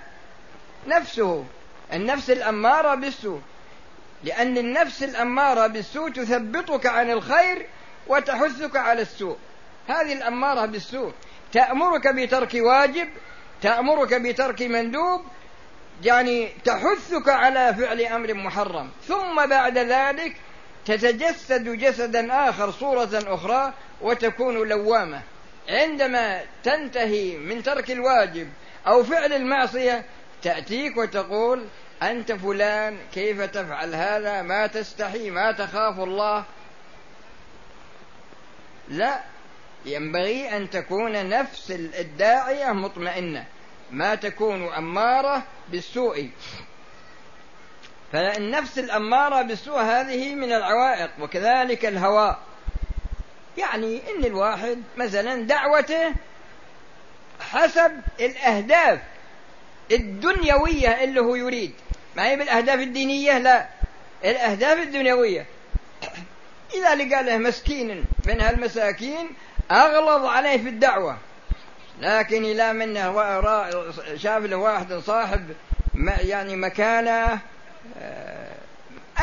نفسه 0.88 1.46
النفس 1.94 2.30
الأمارة 2.30 2.96
بالسوء. 2.96 3.42
لأن 4.24 4.58
النفس 4.58 5.04
الأمارة 5.04 5.68
بالسوء 5.68 6.10
تثبطك 6.10 6.86
عن 6.86 7.12
الخير 7.12 7.68
وتحثك 8.08 8.76
على 8.76 9.02
السوء. 9.02 9.38
هذه 9.88 10.14
الأمارة 10.14 10.66
بالسوء. 10.66 11.14
تأمرك 11.54 12.08
بترك 12.08 12.54
واجب 12.54 13.10
تأمرك 13.62 14.14
بترك 14.14 14.62
مندوب 14.62 15.22
يعني 16.04 16.50
تحثك 16.66 17.30
على 17.30 17.74
فعل 17.74 18.02
أمر 18.02 18.34
محرم. 18.34 18.90
ثم 19.08 19.46
بعد 19.46 19.78
ذلك 19.78 20.36
تتجسد 20.86 21.70
جسدا 21.70 22.50
آخر 22.50 22.72
صورة 22.72 23.10
أخرى 23.14 23.74
وتكون 24.02 24.68
لوامة. 24.70 25.22
عندما 25.70 26.42
تنتهي 26.64 27.38
من 27.38 27.64
ترك 27.64 27.92
الواجب 27.92 28.50
أو 28.88 29.04
فعل 29.04 29.34
المعصية 29.34 30.06
تأتيك 30.42 30.98
وتقول 30.98 31.66
أنت 32.12 32.32
فلان 32.32 32.98
كيف 33.14 33.42
تفعل 33.42 33.96
هذا؟ 33.96 34.42
ما 34.42 34.68
تستحي 34.68 35.30
ما 35.30 35.52
تخاف 35.52 36.00
الله. 36.00 36.46
لا 38.90 39.20
ينبغي 39.86 40.58
أن 40.58 40.70
تكون 40.70 41.30
نفس 41.30 41.72
الداعية 41.72 42.72
مطمئنة. 42.72 43.46
ما 43.92 44.16
تكون 44.16 44.74
أمارة 44.74 45.44
بالسوء. 45.70 46.30
فالنفس 48.12 48.80
الأمارة 48.80 49.42
بالسوء 49.42 49.82
هذه 49.82 50.36
من 50.36 50.54
العوائق 50.54 51.12
وكذلك 51.20 51.86
الهوى. 51.86 52.38
يعني 53.58 54.02
إن 54.10 54.26
الواحد 54.26 54.84
مثلا 54.98 55.48
دعوته 55.48 56.14
حسب 57.40 57.92
الأهداف 58.20 59.00
الدنيوية 59.92 61.04
اللي 61.04 61.20
هو 61.20 61.36
يريد. 61.36 61.74
ما 62.16 62.28
هي 62.28 62.36
بالأهداف 62.36 62.80
الدينية؟ 62.80 63.38
لا. 63.38 63.68
الأهداف 64.26 64.78
الدنيوية. 64.78 65.46
إذا 66.74 66.96
لقى 66.96 67.24
له 67.24 67.38
مسكين 67.38 68.06
من 68.26 68.42
هالمساكين 68.42 69.30
أغلظ 69.72 70.26
عليه 70.26 70.58
في 70.58 70.70
الدعوة. 70.70 71.18
لكن 72.00 72.46
إلى 72.46 72.74
منه 72.74 73.12
شاف 74.16 74.44
له 74.44 74.56
واحد 74.56 74.94
صاحب 74.94 75.50
يعني 76.22 76.56
مكانة 76.56 77.40
آه، 78.02 78.52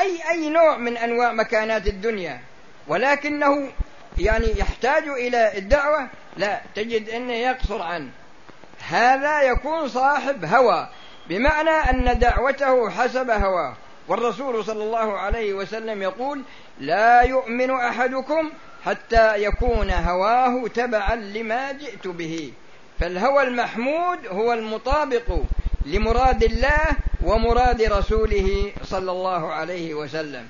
أي 0.00 0.31
أي 0.31 0.48
نوع 0.48 0.76
من 0.76 0.96
أنواع 0.96 1.33
مكانات 1.33 1.87
الدنيا. 1.87 2.40
ولكنه 2.88 3.72
يعني 4.18 4.59
يحتاج 4.59 5.09
إلى 5.09 5.59
الدعوة. 5.59 6.09
لا 6.37 6.61
تجد 6.74 7.09
أنه 7.09 7.33
يقصر 7.33 7.83
عنه. 7.83 8.11
هذا 8.88 9.42
يكون 9.42 9.88
صاحب 9.88 10.44
هوى. 10.44 10.88
بمعنى 11.30 11.70
أن 11.70 12.18
دعوته 12.18 12.90
حسب 12.90 13.30
هواه. 13.30 13.74
والرسول 14.08 14.64
صلى 14.64 14.82
الله 14.84 15.18
عليه 15.18 15.54
وسلم 15.54 16.02
يقول 16.02 16.42
لا 16.80 17.22
يؤمن 17.22 17.70
أحدكم 17.70 18.50
حتى 18.84 19.42
يكون 19.42 19.90
هواه 19.90 20.68
تبعا 20.68 21.14
لما 21.14 21.72
جئت 21.72 22.08
به. 22.08 22.52
فالهوى 23.00 23.42
المحمود 23.42 24.26
هو 24.26 24.52
المطابق 24.52 25.38
لمراد 25.86 26.44
الله 26.44 26.86
ومراد 27.24 27.82
رسوله 27.82 28.72
صلى 28.84 29.12
الله 29.12 29.52
عليه 29.52 29.94
وسلم. 29.94 30.48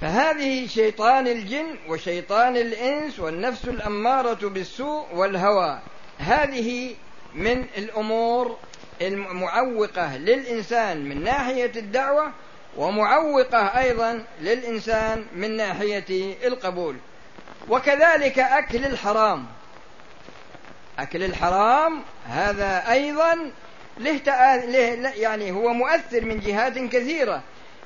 فهذه 0.00 0.66
شيطان 0.66 1.26
الجن 1.26 1.66
وشيطان 1.88 2.56
الإنس 2.56 3.20
والنفس 3.20 3.64
الأمارة 3.64 4.48
بالسوء 4.48 5.06
والهوى. 5.14 5.78
هذه 6.18 6.94
من 7.34 7.66
الأمور 7.78 8.58
المعوقة 9.02 10.16
للإنسان 10.16 11.04
من 11.04 11.24
ناحية 11.24 11.72
الدعوة 11.76 12.32
ومعوقة 12.76 13.58
أيضا 13.58 14.24
للإنسان 14.40 15.26
من 15.34 15.56
ناحية 15.56 16.36
القبول. 16.46 16.96
وكذلك 17.68 18.38
أكل 18.38 18.84
الحرام. 18.84 19.46
أكل 20.98 21.24
الحرام 21.24 22.02
هذا 22.28 22.90
أيضا 22.90 23.50
له, 23.98 25.10
يعني 25.16 25.52
هو 25.52 25.72
مؤثر 25.72 26.24
من 26.24 26.40
جهات 26.40 26.78
كثيرة 26.78 27.42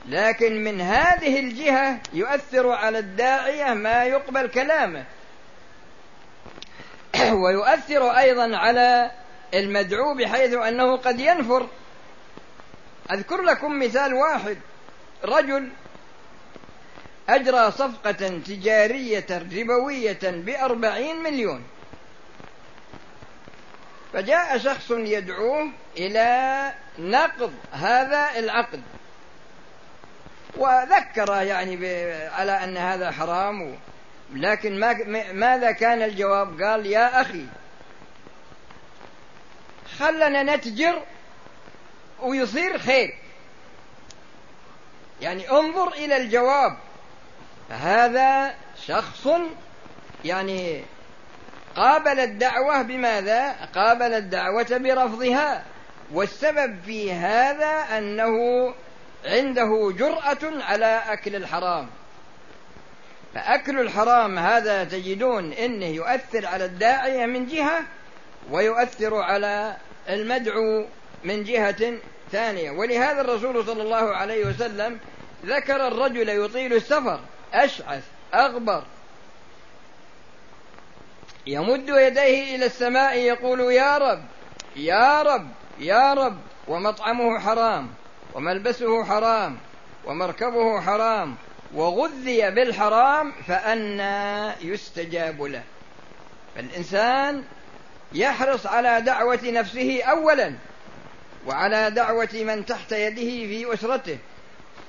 لكن 0.08 0.64
من 0.64 0.80
هذه 0.80 1.40
الجهة 1.40 2.00
يؤثر 2.12 2.68
على 2.72 2.98
الداعية 2.98 3.74
ما 3.74 4.04
يقبل 4.04 4.46
كلامه. 4.46 5.04
ويؤثر 7.42 8.10
أيضا 8.10 8.56
على 8.56 9.10
المدعو 9.54 10.14
بحيث 10.14 10.54
أنه 10.54 10.96
قد 10.96 11.20
ينفر. 11.20 11.68
أذكر 13.12 13.42
لكم 13.42 13.78
مثال 13.78 14.14
واحد. 14.14 14.58
رجل 15.24 15.68
أجرى 17.28 17.70
صفقة 17.70 18.28
تجارية 18.46 19.26
ربوية 19.30 20.18
بأربعين 20.22 21.22
مليون. 21.22 21.64
فجاء 24.12 24.58
شخص 24.58 24.90
يدعوه 24.90 25.70
إلى 25.96 26.72
نقض 26.98 27.52
هذا 27.72 28.38
العقد. 28.38 28.82
وذكر 30.56 31.42
يعني 31.42 31.86
على 32.26 32.64
أن 32.64 32.76
هذا 32.76 33.10
حرام 33.10 33.78
لكن 34.32 34.80
ما 34.80 34.94
ماذا 35.32 35.72
كان 35.72 36.02
الجواب؟ 36.02 36.62
قال 36.62 36.86
يا 36.86 37.20
أخي 37.20 37.46
خلنا 39.98 40.56
نتجر 40.56 41.02
ويصير 42.20 42.78
خير. 42.78 43.14
يعني 45.20 45.50
انظر 45.50 45.92
إلى 45.92 46.16
الجواب. 46.16 46.76
هذا 47.70 48.54
شخص 48.86 49.28
يعني 50.24 50.84
قابل 51.76 52.20
الدعوة 52.20 52.82
بماذا؟ 52.82 53.52
قابل 53.74 54.14
الدعوة 54.14 54.66
برفضها. 54.70 55.64
والسبب 56.12 56.78
في 56.86 57.12
هذا 57.12 57.98
أنه 57.98 58.34
عنده 59.24 59.92
جرأة 59.98 60.62
على 60.64 61.02
أكل 61.08 61.36
الحرام. 61.36 61.88
فأكل 63.34 63.80
الحرام 63.80 64.38
هذا 64.38 64.84
تجدون 64.84 65.52
أنه 65.52 65.86
يؤثر 65.86 66.46
على 66.46 66.64
الداعية 66.64 67.26
من 67.26 67.46
جهة 67.46 67.80
ويؤثر 68.50 69.14
على 69.14 69.76
المدعو 70.08 70.86
من 71.24 71.44
جهة 71.44 71.92
ثانية. 72.32 72.70
ولهذا 72.70 73.20
الرسول 73.20 73.66
صلى 73.66 73.82
الله 73.82 74.16
عليه 74.16 74.46
وسلم 74.46 75.00
ذكر 75.46 75.86
الرجل 75.88 76.28
يطيل 76.28 76.72
السفر 76.72 77.20
أشعث 77.52 78.02
أغبر. 78.34 78.84
يمد 81.46 81.88
يديه 81.88 82.56
إلى 82.56 82.66
السماء 82.66 83.18
يقول 83.18 83.60
يا 83.60 83.98
رب 83.98 84.22
يا 84.76 85.22
رب 85.22 85.48
يا 85.78 86.14
رب 86.14 86.38
ومطعمه 86.68 87.38
حرام 87.38 87.88
وملبسه 88.34 89.04
حرام 89.04 89.58
ومركبه 90.04 90.80
حرام 90.80 91.36
وغذي 91.74 92.50
بالحرام 92.50 93.32
فأنى 93.46 94.52
يستجاب 94.60 95.42
له. 95.42 95.62
فالإنسان 96.54 97.44
يحرص 98.12 98.66
على 98.66 99.00
دعوة 99.00 99.40
نفسه 99.44 100.02
أولا 100.02 100.54
وعلى 101.46 101.90
دعوة 101.90 102.28
من 102.34 102.66
تحت 102.66 102.92
يده 102.92 103.22
في 103.22 103.74
أسرته 103.74 104.18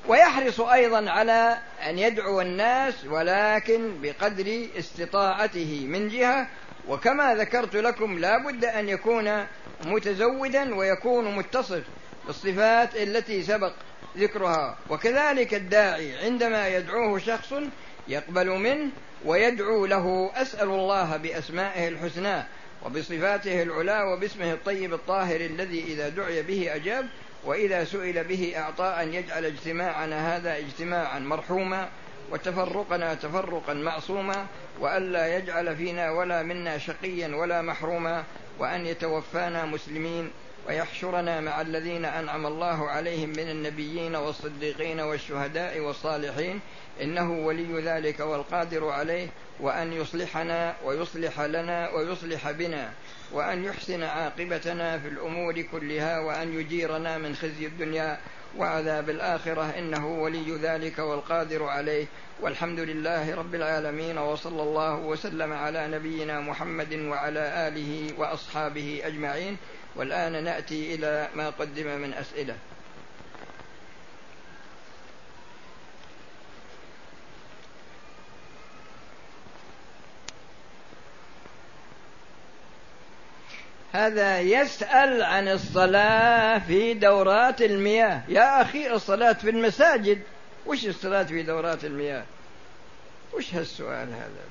ويحرص 0.08 0.60
أيضا 0.62 1.10
على 1.10 1.58
أن 1.90 2.00
يدعو 2.00 2.42
الناس 2.42 3.06
ولكن 3.06 4.02
بقدر 4.02 4.68
استطاعته 4.80 5.86
من 5.88 6.10
جهة 6.10 6.48
وكما 6.88 7.36
ذكرت 7.36 7.76
لكم 7.76 8.20
لا 8.20 8.38
بد 8.38 8.66
أن 8.66 8.90
يكون 8.90 9.46
متزودا 9.86 10.76
ويكون 10.76 11.36
متصف 11.36 11.84
بالصفات 12.28 12.96
التي 12.96 13.44
سبق 13.44 13.74
ذكرها. 14.18 14.78
وكذلك 14.90 15.54
الداعي 15.54 16.26
عندما 16.26 16.68
يدعوه 16.68 17.20
شخص 17.20 17.54
يقبل 18.08 18.50
منه 18.50 18.90
ويدعو 19.26 19.86
له 19.86 20.32
أسأل 20.36 20.70
الله 20.70 21.18
بأسمائه 21.18 21.88
الحسنى. 21.88 22.44
وبصفاته 22.86 23.62
العلا 23.62 24.04
وباسمه 24.04 24.54
الطيب 24.54 24.94
الطاهر 24.94 25.42
الذي 25.42 25.84
إذا 25.84 26.10
دعي 26.10 26.42
به 26.42 26.76
أجاب 26.76 27.06
وإذا 27.46 27.84
سئل 27.84 28.24
به 28.24 28.54
أعطى 28.58 28.96
أن 29.02 29.14
يجعل 29.14 29.46
اجتماعنا 29.46 30.36
هذا 30.36 30.58
اجتماعا 30.58 31.20
مرحوما 31.20 31.90
وتفرقنا 32.32 33.14
تفرقا 33.14 33.74
معصوما 33.74 34.48
وألا 34.80 35.38
يجعل 35.38 35.76
فينا 35.76 36.12
ولا 36.12 36.44
منا 36.44 36.78
شقيا 36.78 37.36
ولا 37.36 37.62
محروما 37.62 38.24
وأن 38.60 38.86
يتوفانا 38.86 39.66
مسلمين. 39.66 40.32
ويحشرنا 40.68 41.40
مع 41.42 41.62
الذين 41.62 42.06
أنعم 42.06 42.46
الله 42.46 42.90
عليهم 42.90 43.30
من 43.30 43.50
النبيين 43.50 44.16
والصديقين 44.16 45.00
والشهداء 45.00 45.80
والصالحين 45.80 46.60
إنه 47.02 47.32
ولي 47.32 47.82
ذلك 47.82 48.20
والقادر 48.20 48.90
عليه 48.90 49.28
وأن 49.60 49.94
يصلحنا 49.94 50.76
ويصلح 50.86 51.42
لنا 51.42 51.90
ويصلح 51.90 52.52
بنا 52.52 52.92
وأن 53.32 53.64
يحسن 53.64 54.04
عاقبتنا 54.04 55.00
في 55.00 55.08
الأمور 55.08 55.62
كلها 55.62 56.20
وأن 56.20 56.60
يجيرنا 56.60 57.18
من 57.18 57.36
خزي 57.36 57.66
الدنيا 57.66 58.20
وعذاب 58.58 59.10
الآخرة 59.10 59.74
إنه 59.78 60.08
ولي 60.08 60.56
ذلك 60.56 61.00
والقادر 61.00 61.64
عليه 61.64 62.06
والحمد 62.42 62.80
لله 62.80 63.36
رب 63.36 63.56
العالمين 63.56 64.18
وصلى 64.18 64.64
الله 64.64 64.96
وسلم 64.96 65.54
على 65.54 65.88
نبينا 65.88 66.40
محمد 66.40 66.94
وعلى 66.94 67.68
آله 67.68 68.14
وأصحابه 68.18 69.02
أجمعين 69.04 69.58
والآن 69.96 70.44
نأتي 70.44 70.96
إلى 70.96 71.28
ما 71.36 71.50
قدم 71.50 71.88
من 72.02 72.14
أسئلة 72.14 72.56
هذا 83.94 84.40
يسأل 84.40 85.24
عن 85.24 85.48
الصلاة 85.48 86.60
في 86.60 86.94
دورات 86.94 87.62
المياه. 87.62 88.22
يا 88.28 88.62
أخي 88.62 88.92
الصلاة 88.92 89.34
في 89.34 89.50
المساجد 89.50 90.22
وش 90.66 90.86
الصلاة 90.86 91.24
في 91.24 91.44
دورات 91.44 91.86
المياه؟ 91.86 92.24
وش 93.34 93.54
هالسؤال 93.54 94.08
هذا؟ 94.14 94.50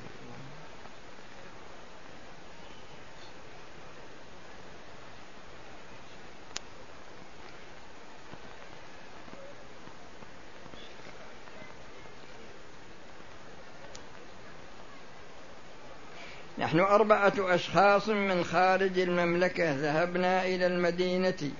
نحن 16.59 16.81
أربعة 16.81 17.33
أشخاص 17.38 18.09
من 18.09 18.44
خارج 18.44 18.99
المملكة 18.99 19.73
ذهبنا 19.73 20.47
إلى 20.47 20.66
المدينة 20.66 21.51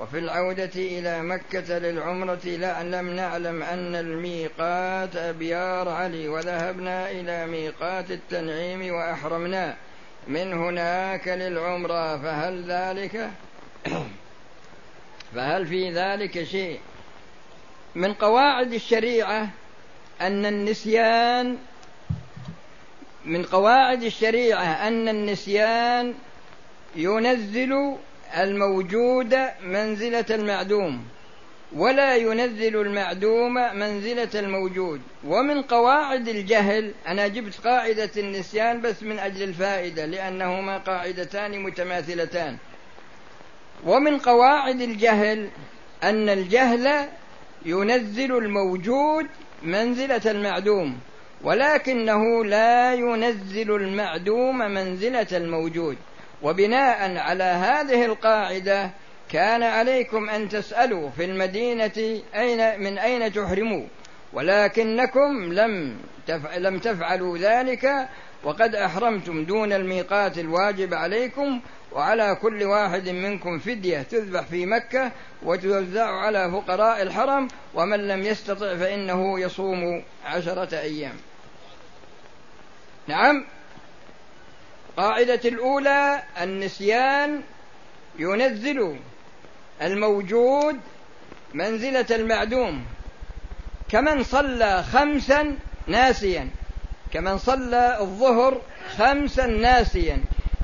وفي 0.00 0.18
العودة 0.18 0.70
إلى 0.76 1.22
مكة 1.22 1.78
للعمرة 1.78 2.46
لم 2.82 3.10
نعلم 3.10 3.62
أن 3.62 3.94
الميقات 3.94 5.16
أبيار 5.16 5.88
علي 5.88 6.28
وذهبنا 6.28 7.10
إلى 7.10 7.46
ميقات 7.46 8.10
التنعيم 8.10 8.94
وأحرمنا 8.94 9.76
من 10.28 10.52
هناك 10.52 11.28
للعمرة. 11.28 12.18
فهل 12.18 12.64
ذلك 12.70 13.30
فهل 15.34 15.66
في 15.66 15.90
ذلك 15.90 16.44
شيء؟ 16.44 16.80
من 17.94 18.14
قواعد 18.14 18.72
الشريعة 18.72 19.48
أن 20.20 20.46
النسيان 20.46 21.58
من 23.24 23.42
قواعد 23.42 24.02
الشريعة 24.02 24.88
أن 24.88 25.08
النسيان 25.08 26.14
ينزل 26.96 27.96
الموجود 28.36 29.38
منزلة 29.62 30.24
المعدوم 30.30 31.04
ولا 31.72 32.16
ينزل 32.16 32.80
المعدوم 32.80 33.54
منزلة 33.54 34.28
الموجود. 34.34 35.00
ومن 35.24 35.62
قواعد 35.62 36.28
الجهل 36.28 36.94
أنا 37.06 37.26
جبت 37.26 37.54
قاعدة 37.64 38.10
النسيان 38.16 38.80
بس 38.80 39.02
من 39.02 39.18
أجل 39.18 39.42
الفائدة 39.42 40.06
لأنهما 40.06 40.78
قاعدتان 40.78 41.62
متماثلتان. 41.62 42.56
ومن 43.84 44.18
قواعد 44.18 44.80
الجهل 44.80 45.48
أن 46.02 46.28
الجهل 46.28 47.08
ينزل 47.66 48.36
الموجود 48.36 49.26
منزلة 49.62 50.30
المعدوم. 50.30 50.98
ولكنه 51.44 52.44
لا 52.44 52.94
ينزل 52.94 53.76
المعدوم 53.76 54.58
منزلة 54.58 55.26
الموجود. 55.32 55.96
وبناء 56.42 57.16
على 57.16 57.44
هذه 57.44 58.04
القاعدة 58.04 58.90
كان 59.30 59.62
عليكم 59.62 60.30
أن 60.30 60.48
تسألوا 60.48 61.10
في 61.10 61.24
المدينة 61.24 62.20
أين 62.34 62.80
من 62.80 62.98
أين 62.98 63.32
تحرموا. 63.32 63.86
ولكنكم 64.32 65.52
لم 65.52 65.96
لم 66.56 66.78
تفعلوا 66.78 67.38
ذلك 67.38 68.08
وقد 68.44 68.74
أحرمتم 68.74 69.44
دون 69.44 69.72
الميقات 69.72 70.38
الواجب 70.38 70.94
عليكم 70.94 71.60
وعلى 71.92 72.38
كل 72.42 72.62
واحد 72.64 73.08
منكم 73.08 73.58
فدية 73.58 74.02
تذبح 74.02 74.40
في 74.40 74.66
مكة 74.66 75.12
وتوزع 75.42 76.06
على 76.06 76.50
فقراء 76.50 77.02
الحرم 77.02 77.48
ومن 77.74 78.08
لم 78.08 78.22
يستطع 78.22 78.76
فإنه 78.76 79.40
يصوم 79.40 80.02
عشرة 80.24 80.78
أيام. 80.78 81.14
نعم. 83.06 83.44
قاعدة 84.96 85.40
الأولى 85.44 86.22
النسيان 86.42 87.40
ينزل 88.18 88.96
الموجود 89.82 90.80
منزلة 91.54 92.06
المعدوم. 92.10 92.84
كمن 93.88 94.22
صلى 94.22 94.82
خمسا 94.82 95.56
ناسيا. 95.86 96.48
كمن 97.12 97.38
صلى 97.38 97.98
الظهر 98.00 98.60
خمسا 98.96 99.46
ناسيا. 99.46 100.18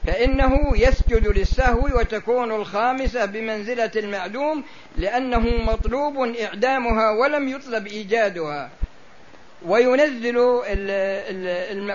فإنه 0.06 0.52
يسجد 0.76 1.26
للسهو 1.38 1.98
وتكون 1.98 2.52
الخامسة 2.52 3.24
بمنزلة 3.24 3.90
المعدوم 3.96 4.64
لأنه 4.96 5.38
مطلوب 5.72 6.18
إعدامها 6.18 7.10
ولم 7.10 7.48
يطلب 7.48 7.86
إيجادها. 7.86 8.70
وينزل 9.66 10.38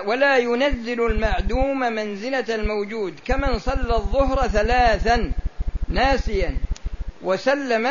ولا 0.06 0.36
ينزل 0.36 1.06
المعدوم 1.06 1.80
منزلة 1.80 2.54
الموجود 2.54 3.20
كمن 3.24 3.58
صلى 3.58 3.96
الظهر 3.96 4.48
ثلاثا 4.48 5.32
ناسيا 5.88 6.58
وسلم 7.22 7.90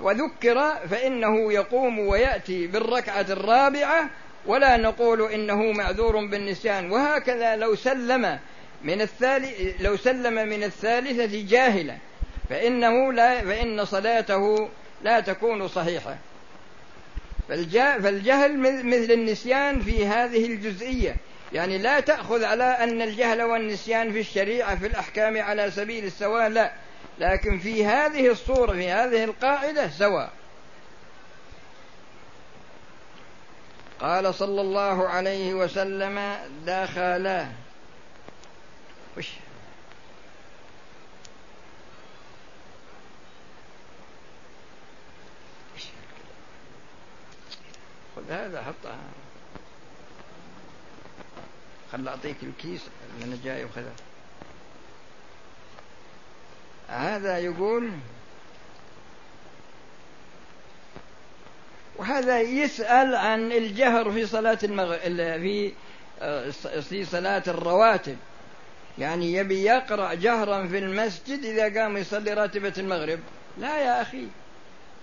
وذكر 0.00 0.76
فإنه 0.90 1.52
يقوم 1.52 1.98
ويأتي 1.98 2.66
بالركعة 2.66 3.26
الرابعة 3.30 4.10
ولا 4.46 4.76
نقول 4.76 5.32
إنه 5.32 5.72
معذور 5.72 6.26
بالنسيان. 6.26 6.90
وهكذا 6.90 7.56
لو 7.56 7.74
سلم 7.74 8.38
من 8.82 9.00
الثالث 9.00 9.80
لو 9.80 9.96
سلم 9.96 10.34
من 10.34 10.64
الثالثة 10.64 11.48
جاهلا 11.48 11.96
فإنه 12.50 13.12
لا 13.12 13.40
فإن 13.40 13.84
صلاته 13.84 14.68
لا 15.02 15.20
تكون 15.20 15.68
صحيحة. 15.68 16.16
فالجهل 17.48 18.58
مثل 18.86 19.12
النسيان 19.12 19.80
في 19.80 20.06
هذه 20.06 20.46
الجزئية. 20.46 21.16
يعني 21.52 21.78
لا 21.78 22.00
تأخذ 22.00 22.44
على 22.44 22.64
أن 22.64 23.02
الجهل 23.02 23.42
والنسيان 23.42 24.12
في 24.12 24.20
الشريعة 24.20 24.76
في 24.78 24.86
الأحكام 24.86 25.42
على 25.42 25.70
سبيل 25.70 26.04
السواء 26.04 26.48
لا. 26.48 26.72
لكن 27.18 27.58
في 27.58 27.86
هذه 27.86 28.30
الصورة 28.30 28.72
في 28.72 28.90
هذه 28.90 29.24
القاعدة 29.24 29.90
سواء. 29.90 30.30
قال 34.00 34.34
صلى 34.34 34.60
الله 34.60 35.08
عليه 35.08 35.54
وسلم 35.54 36.36
دخل 36.66 37.46
وش؟ 39.18 39.28
خذ 48.28 48.32
هذا 48.32 48.62
حطها 48.62 48.98
خل 51.92 52.08
أعطيك 52.08 52.36
الكيس 52.42 52.80
اللي 53.14 53.24
أنا 53.24 53.38
جاي 53.44 53.64
وخذها 53.64 53.92
هذا 56.88 57.38
يقول 57.38 57.90
وهذا 61.96 62.40
يسأل 62.40 63.14
عن 63.14 63.52
الجهر 63.52 64.12
في 64.12 64.26
صلاة 64.26 64.58
المغرب 64.62 65.00
في 65.00 65.72
آه، 66.22 66.50
في 66.80 67.04
صلاة 67.04 67.42
الرواتب. 67.48 68.16
يعني 68.98 69.32
يبي 69.32 69.62
يقرأ 69.62 70.14
جهرا 70.14 70.66
في 70.66 70.78
المسجد 70.78 71.44
إذا 71.44 71.80
قام 71.80 71.96
يصلي 71.96 72.34
راتبة 72.34 72.72
المغرب. 72.78 73.18
لا 73.58 73.78
يا 73.78 74.02
أخي. 74.02 74.26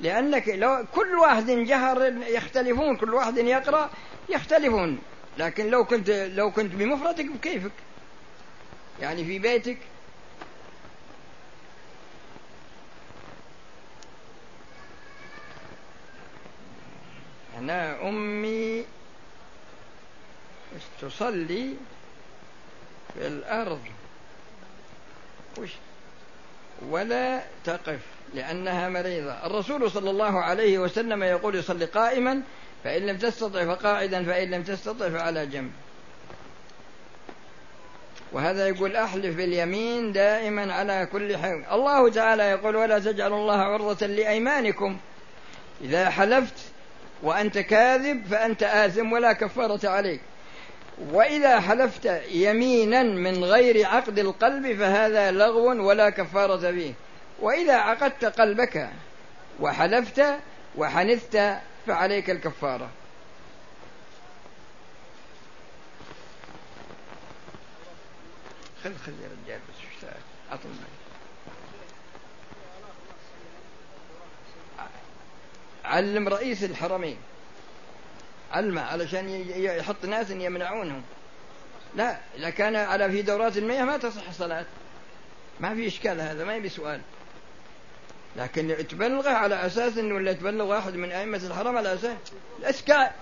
لأنك 0.01 0.47
لو 0.47 0.85
كل 0.95 1.15
واحد 1.15 1.51
جهر 1.51 2.13
يختلفون 2.27 2.97
كل 2.97 3.13
واحد 3.13 3.37
يقرأ 3.37 3.89
يختلفون. 4.29 4.99
لكن 5.37 5.69
لو 5.69 5.85
كنت 5.85 6.09
لو 6.09 6.51
كنت 6.51 6.75
بمفردك 6.75 7.25
بكيفك. 7.25 7.71
يعني 9.01 9.25
في 9.25 9.39
بيتك. 9.39 9.77
أنا 17.57 18.09
أمي 18.09 18.85
تصلي 21.01 21.73
في 23.13 23.27
الأرض. 23.27 23.81
وش؟ 25.57 25.71
ولا 26.81 27.43
تقف. 27.63 28.18
لأنها 28.33 28.89
مريضة. 28.89 29.31
الرسول 29.45 29.91
صلى 29.91 30.09
الله 30.09 30.39
عليه 30.39 30.77
وسلم 30.77 31.23
يقول 31.23 31.55
يصلي 31.55 31.85
قائما 31.85 32.41
فإن 32.83 33.01
لم 33.01 33.17
تستطع 33.17 33.75
فقاعدا 33.75 34.23
فإن 34.23 34.51
لم 34.51 34.63
تستطع 34.63 35.09
فعلى 35.09 35.45
جنب. 35.45 35.71
وهذا 38.31 38.67
يقول 38.67 38.95
أحلف 38.95 39.35
باليمين 39.35 40.11
دائما 40.11 40.73
على 40.73 41.07
كل 41.11 41.37
حال. 41.37 41.65
الله 41.71 42.09
تعالى 42.09 42.43
يقول 42.43 42.75
ولا 42.75 42.99
تجعلوا 42.99 43.37
الله 43.37 43.57
عرضة 43.57 44.07
لأيمانكم. 44.07 44.97
إذا 45.81 46.09
حلفت 46.09 46.55
وأنت 47.23 47.57
كاذب 47.57 48.25
فأنت 48.25 48.63
آثم 48.63 49.11
ولا 49.11 49.33
كفارة 49.33 49.89
عليك. 49.89 50.21
وإذا 51.11 51.59
حلفت 51.59 52.05
يمينا 52.31 53.03
من 53.03 53.43
غير 53.43 53.87
عقد 53.87 54.19
القلب 54.19 54.77
فهذا 54.77 55.31
لغو 55.31 55.87
ولا 55.87 56.09
كفارة 56.09 56.71
فيه 56.71 56.93
وإذا 57.41 57.77
عقدت 57.77 58.25
قلبك 58.25 58.89
وحلفت 59.59 60.23
وحنثت 60.75 61.59
فعليك 61.87 62.29
الكفارة. 62.29 62.89
خذ 68.83 68.97
خذ 68.97 69.11
يا 69.11 69.29
رجال 69.45 69.59
بس 69.69 70.05
أعطني 70.51 70.71
علم 75.85 76.27
رئيس 76.27 76.63
الحرمين. 76.63 77.17
علمه 78.51 78.81
علشان 78.81 79.29
يحط 79.55 80.05
ناس 80.05 80.29
يمنعونهم. 80.29 81.03
لا 81.95 82.19
إذا 82.35 82.49
كان 82.49 82.75
على 82.75 83.11
في 83.11 83.21
دورات 83.21 83.57
المياه 83.57 83.83
ما 83.83 83.97
تصح 83.97 84.27
الصلاة. 84.27 84.65
ما 85.59 85.75
في 85.75 85.87
إشكال 85.87 86.21
هذا 86.21 86.45
ما 86.45 86.55
يبي 86.55 86.69
سؤال. 86.69 87.01
لكن 88.35 88.87
تبلغه 88.89 89.29
على 89.29 89.65
أساس 89.65 89.97
أنه 89.97 90.15
ولا 90.15 90.33
تبلغ 90.33 90.65
واحد 90.65 90.93
من 90.93 91.11
أئمة 91.11 91.37
الحرم 91.37 91.77
على 91.77 91.93
أساس 91.93 92.17
الإسكاء 92.59 93.15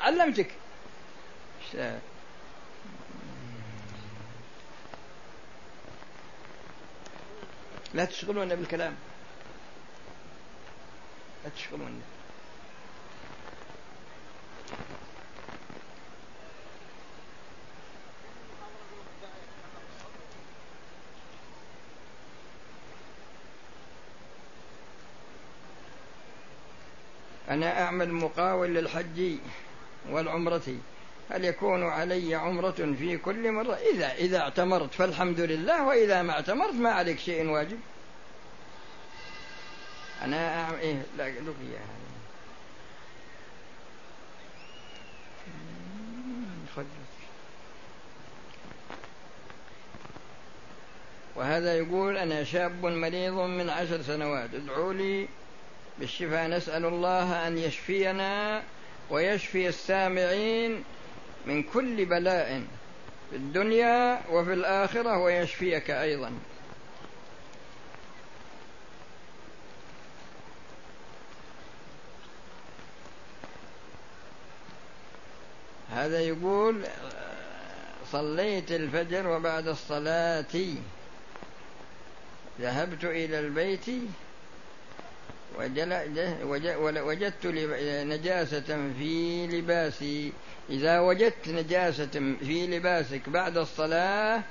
علمتك. 0.00 0.50
لا 7.94 8.04
تشغلون 8.04 8.56
بالكلام. 8.56 8.94
لا 11.44 11.50
تشغلون. 11.50 12.02
أنا 27.50 27.82
أعمل 27.82 28.12
مقاول 28.12 28.74
للحج 28.74 29.36
والعمرة 30.10 30.74
هل 31.30 31.44
يكون 31.44 31.84
علي 31.84 32.34
عمرة 32.34 32.94
في 32.98 33.16
كل 33.16 33.52
مرة؟ 33.52 33.74
إذا 33.74 34.14
إذا 34.14 34.40
اعتمرت 34.40 34.94
فالحمد 34.94 35.40
لله 35.40 35.86
وإذا 35.86 36.22
ما 36.22 36.32
اعتمرت 36.32 36.74
ما 36.74 36.90
عليك 36.90 37.18
شيء 37.18 37.46
واجب. 37.46 37.78
أنا 40.22 40.62
أعمل 40.62 40.78
إيه 40.78 41.02
لا 41.16 41.28
لك 41.28 41.54
إياها 41.70 42.00
وهذا 51.36 51.74
يقول 51.74 52.16
أنا 52.16 52.44
شاب 52.44 52.86
مريض 52.86 53.32
من 53.32 53.70
عشر 53.70 54.02
سنوات 54.02 54.54
ادعوا 54.54 54.92
لي 54.92 55.28
بالشفاء 56.00 56.48
نسأل 56.48 56.84
الله 56.86 57.46
أن 57.46 57.58
يشفينا 57.58 58.62
ويشفي 59.10 59.68
السامعين 59.68 60.84
من 61.46 61.62
كل 61.62 62.04
بلاء 62.04 62.62
في 63.30 63.36
الدنيا 63.36 64.20
وفي 64.30 64.52
الآخرة 64.52 65.18
ويشفيك 65.18 65.90
أيضا. 65.90 66.32
هذا 75.90 76.20
يقول 76.20 76.84
صليت 78.12 78.72
الفجر 78.72 79.28
وبعد 79.28 79.68
الصلاة 79.68 80.74
ذهبت 82.60 83.04
إلى 83.04 83.38
البيت 83.38 83.86
وجدت 87.00 87.46
نجاسة 88.06 88.92
في 88.98 89.46
لباسي. 89.46 90.32
إذا 90.70 91.00
وجدت 91.00 91.48
نجاسة 91.48 92.36
في 92.40 92.66
لباسك 92.66 93.28
بعد 93.28 93.56
الصلاة 93.56 94.42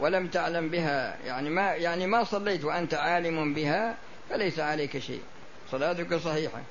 ولم 0.00 0.28
تعلم 0.28 0.68
بها 0.68 1.18
يعني 1.26 1.50
ما 1.50 1.74
يعني 1.74 2.06
ما 2.06 2.24
صليت 2.24 2.64
وأنت 2.64 2.94
عالم 2.94 3.54
بها 3.54 3.96
فليس 4.30 4.58
عليك 4.58 4.98
شيء. 4.98 5.22
صلاتك 5.70 6.14
صحيحة. 6.14 6.62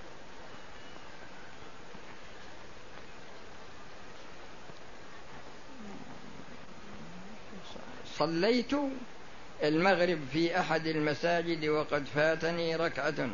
صليت 8.17 8.71
المغرب 9.63 10.19
في 10.33 10.59
أحد 10.59 10.87
المساجد 10.87 11.65
وقد 11.65 12.05
فاتني 12.15 12.75
ركعة. 12.75 13.29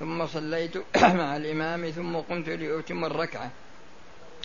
ثم 0.00 0.26
صليت 0.26 0.76
مع 1.20 1.36
الإمام 1.36 1.90
ثم 1.90 2.16
قمت 2.16 2.48
لأتم 2.48 3.04
الركعة 3.04 3.50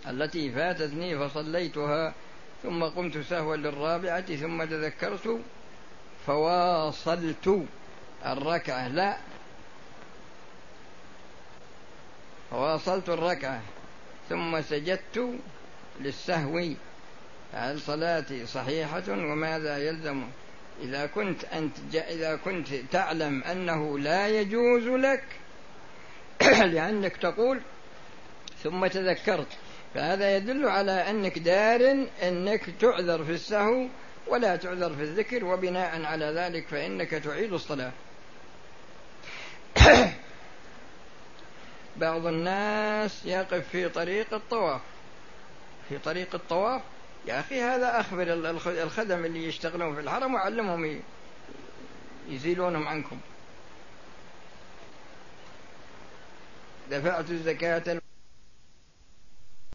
التي 0.07 0.51
فاتتني 0.51 1.19
فصليتها 1.19 2.13
ثم 2.63 2.83
قمت 2.83 3.17
سهوا 3.17 3.55
للرابعة 3.55 4.35
ثم 4.35 4.63
تذكرت 4.63 5.39
فواصلت 6.27 7.65
الركعة. 8.25 8.87
لا 8.87 9.17
فواصلت 12.51 13.09
الركعة 13.09 13.61
ثم 14.29 14.61
سجدت 14.61 15.39
للسهو. 16.01 16.63
هل 17.53 17.81
صلاتي 17.81 18.45
صحيحة؟ 18.45 19.03
وماذا 19.09 19.77
يلزم؟ 19.77 20.23
إذا 20.81 21.05
كنت 21.05 21.45
أنت 21.45 21.95
إذا 21.95 22.35
كنت 22.35 22.67
تعلم 22.91 23.43
أنه 23.43 23.99
لا 23.99 24.27
يجوز 24.27 24.83
لك 24.83 25.23
لأنك 26.73 27.17
تقول 27.17 27.61
ثم 28.63 28.87
تذكرت 28.87 29.47
فهذا 29.93 30.35
يدل 30.37 30.67
على 30.67 30.91
أنك 30.91 31.39
دار 31.39 32.05
أنك 32.23 32.69
تعذر 32.79 33.23
في 33.23 33.31
السهو 33.31 33.87
ولا 34.27 34.55
تعذر 34.55 34.95
في 34.95 35.01
الذكر 35.01 35.45
وبناء 35.45 36.05
على 36.05 36.25
ذلك 36.25 36.67
فإنك 36.67 37.09
تعيد 37.09 37.53
الصلاة. 37.53 37.91
بعض 41.97 42.25
الناس 42.25 43.25
يقف 43.25 43.67
في 43.67 43.89
طريق 43.89 44.33
الطواف. 44.33 44.81
في 45.89 45.97
طريق 45.97 46.35
الطواف؟ 46.35 46.81
يا 47.25 47.39
أخي 47.39 47.61
هذا 47.61 47.99
أخبر 47.99 48.33
الخدم 48.83 49.25
اللي 49.25 49.47
يشتغلون 49.47 49.95
في 49.95 50.01
الحرم 50.01 50.33
وعلمهم 50.33 51.01
يزيلونهم 52.29 52.87
عنكم. 52.87 53.17
دفعت 56.91 57.29
الزكاة 57.31 58.01